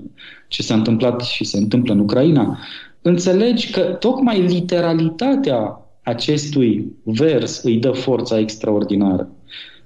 ce 0.48 0.62
s-a 0.62 0.74
întâmplat 0.74 1.22
și 1.22 1.44
se 1.44 1.58
întâmplă 1.58 1.94
în 1.94 2.00
Ucraina, 2.00 2.58
înțelegi 3.02 3.72
că 3.72 3.80
tocmai 3.82 4.42
literalitatea 4.42 5.82
acestui 6.08 6.92
vers 7.04 7.64
îi 7.64 7.78
dă 7.78 7.92
forța 7.92 8.40
extraordinară. 8.40 9.30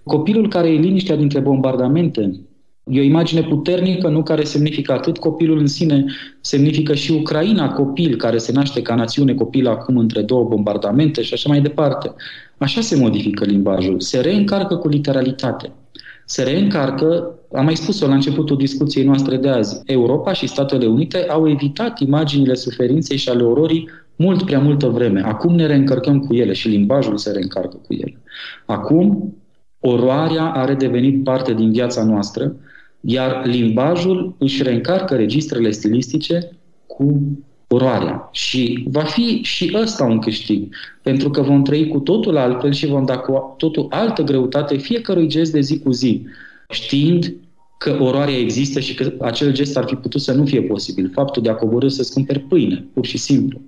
Copilul 0.03 0.47
care 0.49 0.69
e 0.69 0.79
liniștea 0.79 1.15
dintre 1.15 1.39
bombardamente 1.39 2.39
e 2.83 2.99
o 2.99 3.03
imagine 3.03 3.41
puternică, 3.41 4.07
nu 4.07 4.23
care 4.23 4.43
semnifică 4.43 4.91
atât 4.91 5.17
copilul 5.17 5.59
în 5.59 5.67
sine, 5.67 6.05
semnifică 6.41 6.93
și 6.93 7.11
Ucraina, 7.11 7.73
copil 7.73 8.15
care 8.15 8.37
se 8.37 8.51
naște 8.51 8.81
ca 8.81 8.95
națiune, 8.95 9.33
copil 9.33 9.67
acum 9.67 9.97
între 9.97 10.21
două 10.21 10.43
bombardamente 10.43 11.21
și 11.21 11.33
așa 11.33 11.49
mai 11.49 11.61
departe. 11.61 12.13
Așa 12.57 12.81
se 12.81 12.95
modifică 12.95 13.45
limbajul, 13.45 13.99
se 13.99 14.19
reîncarcă 14.19 14.75
cu 14.75 14.87
literalitate 14.87 15.71
se 16.31 16.43
reîncarcă, 16.43 17.35
am 17.53 17.65
mai 17.65 17.75
spus-o 17.75 18.07
la 18.07 18.13
începutul 18.13 18.57
discuției 18.57 19.05
noastre 19.05 19.37
de 19.37 19.49
azi, 19.49 19.81
Europa 19.85 20.33
și 20.33 20.47
Statele 20.47 20.85
Unite 20.85 21.25
au 21.29 21.49
evitat 21.49 21.99
imaginile 21.99 22.53
suferinței 22.53 23.17
și 23.17 23.29
ale 23.29 23.43
ororii 23.43 23.89
mult 24.21 24.43
prea 24.43 24.59
multă 24.59 24.87
vreme. 24.87 25.21
Acum 25.25 25.55
ne 25.55 25.65
reîncărcăm 25.65 26.19
cu 26.19 26.33
ele 26.33 26.53
și 26.53 26.67
limbajul 26.67 27.17
se 27.17 27.31
reîncarcă 27.31 27.77
cu 27.87 27.93
ele. 27.93 28.21
Acum, 28.65 29.35
oroarea 29.79 30.43
a 30.43 30.65
redevenit 30.65 31.23
parte 31.23 31.53
din 31.53 31.71
viața 31.71 32.03
noastră, 32.03 32.55
iar 33.01 33.45
limbajul 33.45 34.35
își 34.37 34.63
reîncarcă 34.63 35.15
registrele 35.15 35.71
stilistice 35.71 36.49
cu 36.87 37.21
oroarea. 37.67 38.29
Și 38.31 38.87
va 38.91 39.03
fi 39.03 39.39
și 39.43 39.71
ăsta 39.81 40.03
un 40.03 40.19
câștig, 40.19 40.75
pentru 41.01 41.29
că 41.29 41.41
vom 41.41 41.63
trăi 41.63 41.87
cu 41.87 41.99
totul 41.99 42.37
altfel 42.37 42.71
și 42.71 42.87
vom 42.87 43.05
da 43.05 43.17
cu 43.17 43.55
totul 43.57 43.87
altă 43.89 44.21
greutate 44.21 44.77
fiecărui 44.77 45.27
gest 45.27 45.51
de 45.51 45.59
zi 45.59 45.79
cu 45.79 45.91
zi, 45.91 46.25
știind 46.69 47.33
că 47.81 47.97
oroarea 47.99 48.37
există 48.37 48.79
și 48.79 48.93
că 48.93 49.13
acel 49.19 49.51
gest 49.51 49.77
ar 49.77 49.85
fi 49.87 49.95
putut 49.95 50.21
să 50.21 50.33
nu 50.33 50.45
fie 50.45 50.61
posibil. 50.61 51.11
Faptul 51.13 51.41
de 51.41 51.49
a 51.49 51.55
coborâ 51.55 51.87
să-ți 51.87 52.13
cumperi 52.13 52.39
pâine, 52.39 52.85
pur 52.93 53.05
și 53.05 53.17
simplu. 53.17 53.61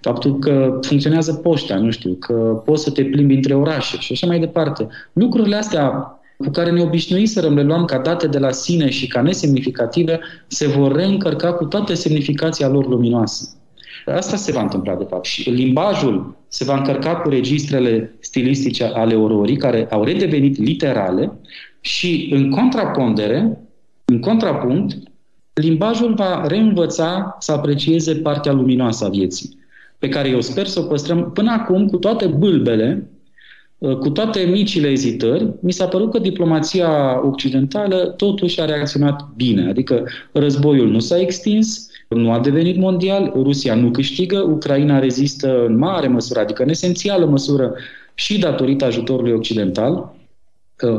Faptul 0.00 0.38
că 0.38 0.78
funcționează 0.82 1.32
poșta, 1.32 1.76
nu 1.76 1.90
știu, 1.90 2.12
că 2.12 2.32
poți 2.64 2.82
să 2.82 2.90
te 2.90 3.04
plimbi 3.04 3.34
între 3.34 3.54
orașe 3.54 3.96
și 3.98 4.12
așa 4.12 4.26
mai 4.26 4.38
departe. 4.38 4.86
Lucrurile 5.12 5.56
astea 5.56 5.90
cu 6.38 6.50
care 6.50 6.70
ne 6.70 6.82
obișnuiserăm, 6.82 7.54
le 7.54 7.62
luam 7.62 7.84
ca 7.84 7.98
date 7.98 8.26
de 8.26 8.38
la 8.38 8.50
sine 8.50 8.90
și 8.90 9.06
ca 9.06 9.22
nesemnificative, 9.22 10.20
se 10.46 10.66
vor 10.66 10.94
reîncărca 10.94 11.52
cu 11.52 11.64
toată 11.64 11.94
semnificația 11.94 12.68
lor 12.68 12.88
luminoasă. 12.88 13.48
Asta 14.06 14.36
se 14.36 14.52
va 14.52 14.60
întâmpla, 14.60 14.94
de 14.94 15.06
fapt. 15.08 15.24
Și 15.24 15.50
limbajul 15.50 16.36
se 16.48 16.64
va 16.64 16.76
încărca 16.76 17.16
cu 17.16 17.28
registrele 17.28 18.16
stilistice 18.20 18.84
ale 18.84 19.14
ororii, 19.14 19.56
care 19.56 19.86
au 19.90 20.04
redevenit 20.04 20.58
literale 20.58 21.32
și, 21.84 22.28
în 22.32 22.50
contrapondere, 22.50 23.58
în 24.04 24.20
contrapunct, 24.20 24.96
limbajul 25.52 26.14
va 26.14 26.46
reînvăța 26.46 27.36
să 27.38 27.52
aprecieze 27.52 28.14
partea 28.14 28.52
luminoasă 28.52 29.04
a 29.04 29.08
vieții, 29.08 29.58
pe 29.98 30.08
care 30.08 30.28
eu 30.28 30.40
sper 30.40 30.66
să 30.66 30.80
o 30.80 30.82
păstrăm 30.82 31.30
până 31.32 31.50
acum 31.50 31.86
cu 31.86 31.96
toate 31.96 32.26
bâlbele 32.26 33.08
Uh, 33.84 33.96
cu 33.96 34.10
toate 34.10 34.40
micile 34.40 34.88
ezitări, 34.88 35.52
mi 35.60 35.72
s-a 35.72 35.86
părut 35.86 36.10
că 36.10 36.18
diplomația 36.18 37.20
occidentală 37.26 38.14
totuși 38.16 38.60
a 38.60 38.64
reacționat 38.64 39.28
bine. 39.36 39.68
Adică 39.68 40.04
războiul 40.32 40.90
nu 40.90 40.98
s-a 40.98 41.20
extins, 41.20 41.90
nu 42.08 42.32
a 42.32 42.40
devenit 42.40 42.76
mondial, 42.76 43.32
Rusia 43.34 43.74
nu 43.74 43.90
câștigă, 43.90 44.38
Ucraina 44.38 44.98
rezistă 44.98 45.64
în 45.66 45.78
mare 45.78 46.08
măsură, 46.08 46.40
adică 46.40 46.62
în 46.62 46.68
esențială 46.68 47.26
măsură 47.26 47.74
și 48.14 48.38
datorită 48.38 48.84
ajutorului 48.84 49.32
occidental. 49.32 50.13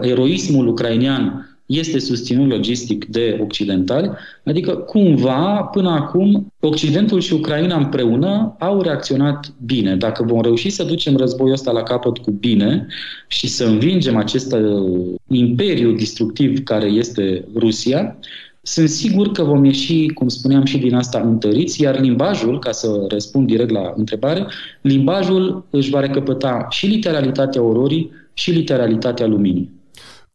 Eroismul 0.02 0.68
ucrainian 0.68 1.50
este 1.66 2.00
susținut 2.00 2.50
logistic 2.50 3.06
de 3.06 3.40
occidentali, 3.42 4.12
adică 4.44 4.72
cumva 4.72 5.70
până 5.72 5.90
acum 5.90 6.54
Occidentul 6.60 7.20
și 7.20 7.34
Ucraina 7.34 7.78
împreună 7.78 8.56
au 8.60 8.82
reacționat 8.82 9.54
bine. 9.66 9.96
Dacă 9.96 10.24
vom 10.24 10.42
reuși 10.42 10.70
să 10.70 10.84
ducem 10.84 11.16
războiul 11.16 11.54
ăsta 11.54 11.72
la 11.72 11.84
capăt 11.84 12.18
cu 12.18 12.32
bine 12.32 12.88
și 13.28 13.48
să 13.48 13.66
învingem 13.66 14.18
acest 14.18 14.54
uh, 14.54 15.14
imperiu 15.28 15.92
destructiv 15.92 16.64
care 16.64 16.88
este 16.88 17.46
Rusia, 17.56 18.18
sunt 18.62 18.90
sigur 18.90 19.32
că 19.32 19.44
vom 19.44 19.64
ieși, 19.64 20.08
cum 20.08 20.28
spuneam 20.28 20.66
și 20.66 20.78
din 20.78 20.96
asta, 20.96 21.20
întăriți, 21.20 21.82
iar 21.82 22.00
limbajul, 22.00 22.60
ca 22.60 22.72
să 22.72 23.06
răspund 23.08 23.48
direct 23.48 23.70
la 23.70 23.94
întrebare, 23.96 24.48
limbajul 24.82 25.66
își 25.70 25.90
va 25.90 26.00
recăpăta 26.00 26.68
și 26.70 26.86
literalitatea 26.86 27.62
ororii 27.62 28.12
și 28.34 28.52
literalitatea 28.52 29.28
luminii. 29.28 29.75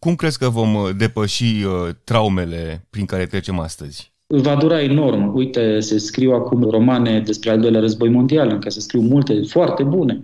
Cum 0.07 0.15
crezi 0.15 0.39
că 0.39 0.49
vom 0.49 0.75
uh, 0.75 0.91
depăși 0.97 1.45
uh, 1.45 1.95
traumele 2.05 2.87
prin 2.91 3.05
care 3.05 3.27
trecem 3.27 3.59
astăzi? 3.59 4.13
Va 4.27 4.55
dura 4.55 4.83
enorm. 4.83 5.35
Uite, 5.35 5.81
se 5.81 5.99
scriu 5.99 6.33
acum 6.33 6.63
romane 6.63 7.23
despre 7.27 7.51
al 7.51 7.61
doilea 7.61 7.81
război 7.81 8.09
mondial, 8.09 8.49
în 8.49 8.59
care 8.59 8.69
se 8.69 8.81
scriu 8.81 9.01
multe 9.01 9.41
foarte 9.49 9.83
bune. 9.83 10.21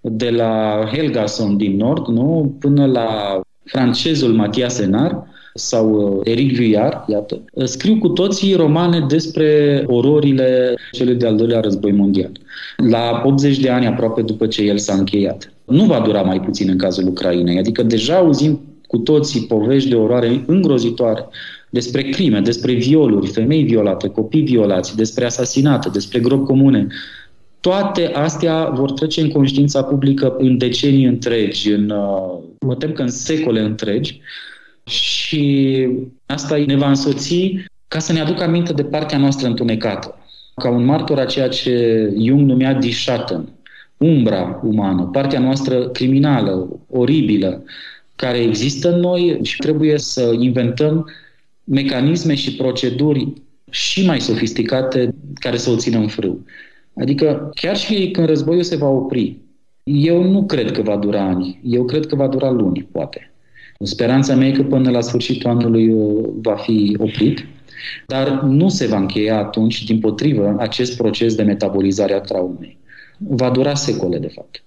De 0.00 0.30
la 0.30 0.84
Helgason 0.92 1.56
din 1.56 1.76
Nord, 1.76 2.06
nu, 2.06 2.56
până 2.58 2.86
la 2.86 3.40
francezul 3.64 4.32
Matias 4.32 4.78
Enar 4.78 5.26
sau 5.54 5.90
uh, 5.90 6.20
Eric 6.24 6.56
Vuillard, 6.56 7.08
iată, 7.08 7.44
scriu 7.64 7.98
cu 7.98 8.08
toții 8.08 8.54
romane 8.54 9.04
despre 9.08 9.82
ororile 9.86 10.74
celui 10.92 11.14
de-al 11.14 11.36
doilea 11.36 11.60
război 11.60 11.92
mondial. 11.92 12.32
La 12.76 13.22
80 13.24 13.58
de 13.58 13.70
ani 13.70 13.86
aproape 13.86 14.22
după 14.22 14.46
ce 14.46 14.62
el 14.62 14.78
s-a 14.78 14.94
încheiat. 14.94 15.52
Nu 15.64 15.84
va 15.84 16.00
dura 16.00 16.22
mai 16.22 16.40
puțin 16.40 16.68
în 16.68 16.78
cazul 16.78 17.08
Ucrainei, 17.08 17.58
adică 17.58 17.82
deja 17.82 18.16
auzim 18.16 18.60
cu 18.90 18.98
toții 18.98 19.46
povești 19.46 19.88
de 19.88 19.94
oroare 19.94 20.42
îngrozitoare 20.46 21.26
despre 21.68 22.02
crime, 22.02 22.40
despre 22.40 22.72
violuri, 22.72 23.30
femei 23.30 23.62
violate, 23.62 24.08
copii 24.08 24.42
violați, 24.42 24.96
despre 24.96 25.24
asasinate, 25.24 25.88
despre 25.88 26.18
gropi 26.18 26.44
comune. 26.44 26.86
Toate 27.60 28.06
astea 28.06 28.68
vor 28.68 28.92
trece 28.92 29.20
în 29.20 29.30
conștiința 29.30 29.82
publică 29.82 30.34
în 30.38 30.58
decenii 30.58 31.04
întregi, 31.04 31.72
în, 31.72 31.90
uh, 31.90 32.38
mă 32.60 32.74
tem 32.74 32.92
că 32.92 33.02
în 33.02 33.08
secole 33.08 33.60
întregi 33.60 34.20
și 34.84 35.86
asta 36.26 36.56
ne 36.66 36.76
va 36.76 36.88
însoți 36.88 37.56
ca 37.88 37.98
să 37.98 38.12
ne 38.12 38.20
aducă 38.20 38.42
aminte 38.42 38.72
de 38.72 38.84
partea 38.84 39.18
noastră 39.18 39.46
întunecată. 39.46 40.14
Ca 40.54 40.70
un 40.70 40.84
martor 40.84 41.18
a 41.18 41.24
ceea 41.24 41.48
ce 41.48 42.04
Jung 42.26 42.40
numea 42.40 42.74
Die 42.74 42.92
Schatten, 42.92 43.48
umbra 43.96 44.60
umană, 44.64 45.02
partea 45.12 45.40
noastră 45.40 45.88
criminală, 45.88 46.80
oribilă, 46.90 47.62
care 48.20 48.38
există 48.38 48.92
în 48.92 49.00
noi 49.00 49.38
și 49.42 49.56
trebuie 49.56 49.98
să 49.98 50.36
inventăm 50.38 51.10
mecanisme 51.64 52.34
și 52.34 52.54
proceduri 52.54 53.32
și 53.70 54.06
mai 54.06 54.20
sofisticate 54.20 55.14
care 55.34 55.56
să 55.56 55.70
o 55.70 55.76
țină 55.76 55.98
în 55.98 56.08
frâu. 56.08 56.44
Adică 56.94 57.50
chiar 57.54 57.76
și 57.76 58.10
când 58.10 58.26
războiul 58.26 58.62
se 58.62 58.76
va 58.76 58.88
opri, 58.88 59.36
eu 59.82 60.22
nu 60.22 60.44
cred 60.44 60.70
că 60.70 60.82
va 60.82 60.96
dura 60.96 61.20
ani, 61.20 61.60
eu 61.64 61.84
cred 61.84 62.06
că 62.06 62.14
va 62.16 62.28
dura 62.28 62.50
luni, 62.50 62.88
poate. 62.92 63.32
Speranța 63.82 64.34
mea 64.34 64.48
e 64.48 64.52
că 64.52 64.62
până 64.62 64.90
la 64.90 65.00
sfârșitul 65.00 65.50
anului 65.50 65.92
uh, 65.92 66.28
va 66.42 66.54
fi 66.56 66.96
oprit, 66.98 67.46
dar 68.06 68.42
nu 68.42 68.68
se 68.68 68.86
va 68.86 68.96
încheia 68.96 69.38
atunci, 69.38 69.84
din 69.84 69.98
potrivă, 69.98 70.56
acest 70.58 70.96
proces 70.96 71.34
de 71.34 71.42
metabolizare 71.42 72.12
a 72.12 72.20
traumei. 72.20 72.78
Va 73.18 73.50
dura 73.50 73.74
secole, 73.74 74.18
de 74.18 74.28
fapt. 74.28 74.62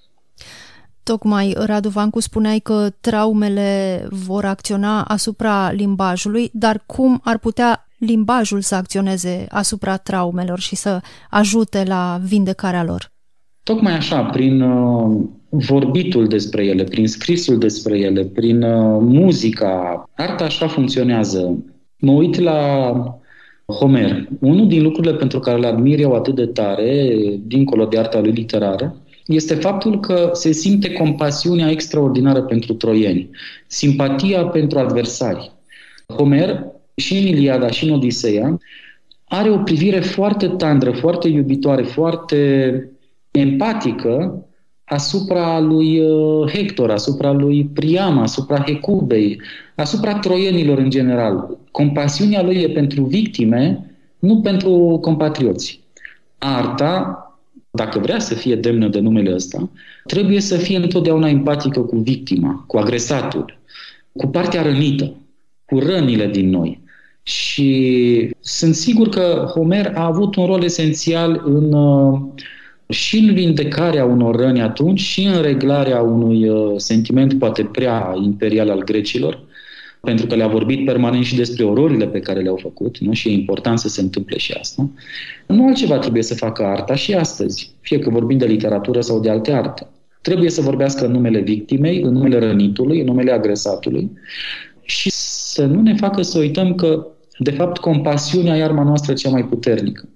Tocmai, 1.04 1.56
Radu 1.58 1.90
Vancu, 1.90 2.20
spuneai 2.20 2.60
că 2.60 2.90
traumele 3.02 4.04
vor 4.10 4.46
acționa 4.46 5.04
asupra 5.04 5.72
limbajului, 5.72 6.50
dar 6.54 6.84
cum 6.86 7.20
ar 7.24 7.38
putea 7.38 7.88
limbajul 7.98 8.62
să 8.62 8.76
acționeze 8.76 9.46
asupra 9.50 9.98
traumelor 9.98 10.60
și 10.60 10.76
să 10.76 11.00
ajute 11.30 11.84
la 11.88 12.20
vindecarea 12.24 12.84
lor? 12.84 13.12
Tocmai 13.64 13.94
așa, 13.94 14.24
prin 14.24 14.62
uh, 14.62 15.22
vorbitul 15.50 16.28
despre 16.28 16.66
ele, 16.66 16.84
prin 16.84 17.08
scrisul 17.08 17.58
despre 17.58 18.00
ele, 18.00 18.24
prin 18.24 18.62
uh, 18.62 18.98
muzica. 19.02 20.04
Arta 20.16 20.44
așa 20.44 20.68
funcționează. 20.68 21.64
Mă 21.98 22.12
uit 22.12 22.40
la 22.40 22.92
Homer. 23.66 24.28
Unul 24.40 24.68
din 24.68 24.84
lucrurile 24.84 25.14
pentru 25.14 25.40
care 25.40 25.60
le 25.60 25.68
admir 25.68 26.00
eu 26.00 26.14
atât 26.14 26.36
de 26.36 26.46
tare, 26.46 27.10
dincolo 27.46 27.86
de 27.86 28.00
arta 28.00 28.20
lui 28.20 28.32
literară, 28.32 28.96
este 29.26 29.56
faptul 29.56 30.00
că 30.00 30.30
se 30.34 30.52
simte 30.52 30.92
compasiunea 30.92 31.70
extraordinară 31.70 32.42
pentru 32.42 32.74
troieni, 32.74 33.30
simpatia 33.68 34.46
pentru 34.46 34.80
adversari. 34.80 35.52
Homer, 36.08 36.66
și 36.96 37.18
în 37.18 37.28
Iliada, 37.28 37.68
și 37.68 37.86
în 37.86 37.94
Odiseea, 37.94 38.58
are 39.28 39.50
o 39.50 39.58
privire 39.58 40.00
foarte 40.00 40.48
tandră, 40.48 40.92
foarte 40.92 41.28
iubitoare, 41.28 41.84
foarte 41.84 42.90
empatică 43.32 44.46
asupra 44.84 45.60
lui 45.60 46.00
uh, 46.00 46.52
Hector, 46.52 46.92
asupra 46.92 47.32
lui 47.32 47.70
Priam, 47.74 48.18
asupra 48.18 48.64
Hecubei, 48.66 49.42
asupra 49.76 50.14
troienilor 50.20 50.78
în 50.78 50.90
general. 50.90 51.58
Compasiunea 51.72 52.44
lui 52.44 52.56
e 52.56 52.70
pentru 52.70 53.04
victime, 53.04 53.92
nu 54.20 54.42
pentru 54.42 55.00
compatrioți. 55.02 55.82
Arta 56.38 57.18
dacă 57.76 58.00
vrea 58.00 58.20
să 58.20 58.34
fie 58.34 58.56
demnă 58.56 58.88
de 58.88 59.00
numele 59.00 59.34
ăsta, 59.34 59.70
trebuie 60.06 60.40
să 60.40 60.58
fie 60.58 60.78
întotdeauna 60.78 61.30
empatică 61.30 61.80
cu 61.80 61.98
victima, 61.98 62.64
cu 62.68 62.78
agresatul, 62.78 63.60
cu 64.12 64.28
partea 64.28 64.62
rănită, 64.62 65.14
cu 65.66 65.80
rănile 65.80 66.28
din 66.28 66.50
noi. 66.50 66.82
Și 67.24 68.30
sunt 68.40 68.76
sigur 68.76 69.10
că 69.10 69.48
Homer 69.54 69.92
a 69.96 70.06
avut 70.06 70.36
un 70.36 70.46
rol 70.46 70.64
esențial 70.64 71.42
în, 71.46 71.74
uh, 71.74 72.20
și 72.90 73.18
în 73.18 73.34
vindecarea 73.34 74.06
unor 74.06 74.36
răni 74.36 74.62
atunci 74.62 75.00
și 75.00 75.24
în 75.24 75.42
reglarea 75.42 76.02
unui 76.02 76.50
uh, 76.50 76.74
sentiment 76.78 77.40
poate 77.40 77.64
prea 77.64 78.14
imperial 78.24 78.70
al 78.70 78.84
grecilor, 78.84 79.40
pentru 80.08 80.28
că 80.28 80.36
le-a 80.36 80.48
vorbit 80.48 80.86
permanent 80.86 81.26
și 81.26 81.36
despre 81.36 81.64
ororile 81.64 82.08
pe 82.08 82.20
care 82.20 82.40
le-au 82.40 82.56
făcut, 82.62 82.98
nu? 82.98 83.14
și 83.14 83.30
e 83.30 83.32
important 83.32 83.80
să 83.80 83.88
se 83.88 84.02
întâmple 84.02 84.38
și 84.38 84.52
asta. 84.60 84.90
Nu 85.48 85.66
altceva 85.66 85.98
trebuie 85.98 86.24
să 86.24 86.36
facă 86.36 86.64
arta 86.64 86.96
și 86.96 87.14
astăzi, 87.14 87.76
fie 87.82 88.00
că 88.00 88.10
vorbim 88.10 88.38
de 88.38 88.46
literatură 88.46 89.02
sau 89.02 89.20
de 89.20 89.30
alte 89.30 89.52
arte. 89.52 89.88
Trebuie 90.22 90.50
să 90.50 90.62
vorbească 90.62 91.06
în 91.06 91.12
numele 91.12 91.40
victimei, 91.40 92.02
în 92.02 92.12
numele 92.12 92.40
rănitului, 92.40 93.00
în 93.00 93.06
numele 93.06 93.32
agresatului 93.32 94.12
și 94.82 95.10
să 95.12 95.66
nu 95.66 95.82
ne 95.82 95.96
facă 95.96 96.22
să 96.22 96.40
uităm 96.40 96.76
că, 96.76 97.08
de 97.38 97.52
fapt, 97.52 97.78
compasiunea 97.78 98.58
e 98.58 98.64
arma 98.64 98.84
noastră 98.84 99.14
cea 99.14 99.30
mai 99.30 99.46
puternică. 99.46 100.10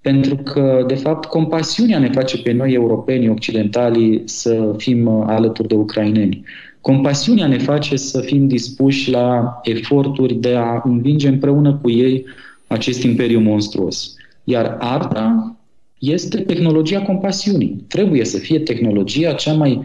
Pentru 0.00 0.36
că, 0.36 0.84
de 0.86 0.94
fapt, 0.94 1.24
compasiunea 1.24 1.98
ne 1.98 2.10
face 2.10 2.38
pe 2.38 2.52
noi, 2.52 2.72
europenii, 2.72 3.28
occidentali, 3.28 4.22
să 4.24 4.74
fim 4.76 5.08
alături 5.08 5.68
de 5.68 5.74
ucraineni 5.74 6.44
Compasiunea 6.84 7.46
ne 7.46 7.58
face 7.58 7.96
să 7.96 8.20
fim 8.20 8.48
dispuși 8.48 9.10
la 9.10 9.58
eforturi 9.62 10.34
de 10.34 10.54
a 10.54 10.80
învinge 10.84 11.28
împreună 11.28 11.74
cu 11.74 11.90
ei 11.90 12.24
acest 12.66 13.02
imperiu 13.02 13.40
monstruos. 13.40 14.14
Iar 14.44 14.76
arta 14.78 15.56
este 15.98 16.40
tehnologia 16.40 17.02
compasiunii. 17.02 17.84
Trebuie 17.88 18.24
să 18.24 18.38
fie 18.38 18.58
tehnologia 18.58 19.32
cea 19.32 19.52
mai 19.52 19.82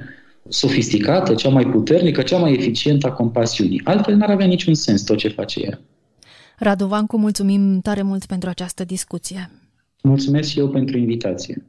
sofisticată, 0.47 1.33
cea 1.33 1.49
mai 1.49 1.65
puternică, 1.65 2.21
cea 2.21 2.38
mai 2.38 2.53
eficientă 2.53 3.07
a 3.07 3.12
compasiunii. 3.12 3.81
Altfel 3.83 4.15
n-ar 4.15 4.29
avea 4.29 4.45
niciun 4.45 4.73
sens 4.73 5.01
tot 5.03 5.17
ce 5.17 5.27
face 5.27 5.59
ea. 5.59 5.79
Radu 6.57 6.85
Vancu, 6.85 7.17
mulțumim 7.17 7.79
tare 7.81 8.01
mult 8.01 8.25
pentru 8.25 8.49
această 8.49 8.83
discuție. 8.83 9.49
Mulțumesc 10.03 10.49
și 10.49 10.59
eu 10.59 10.69
pentru 10.69 10.97
invitație. 10.97 11.68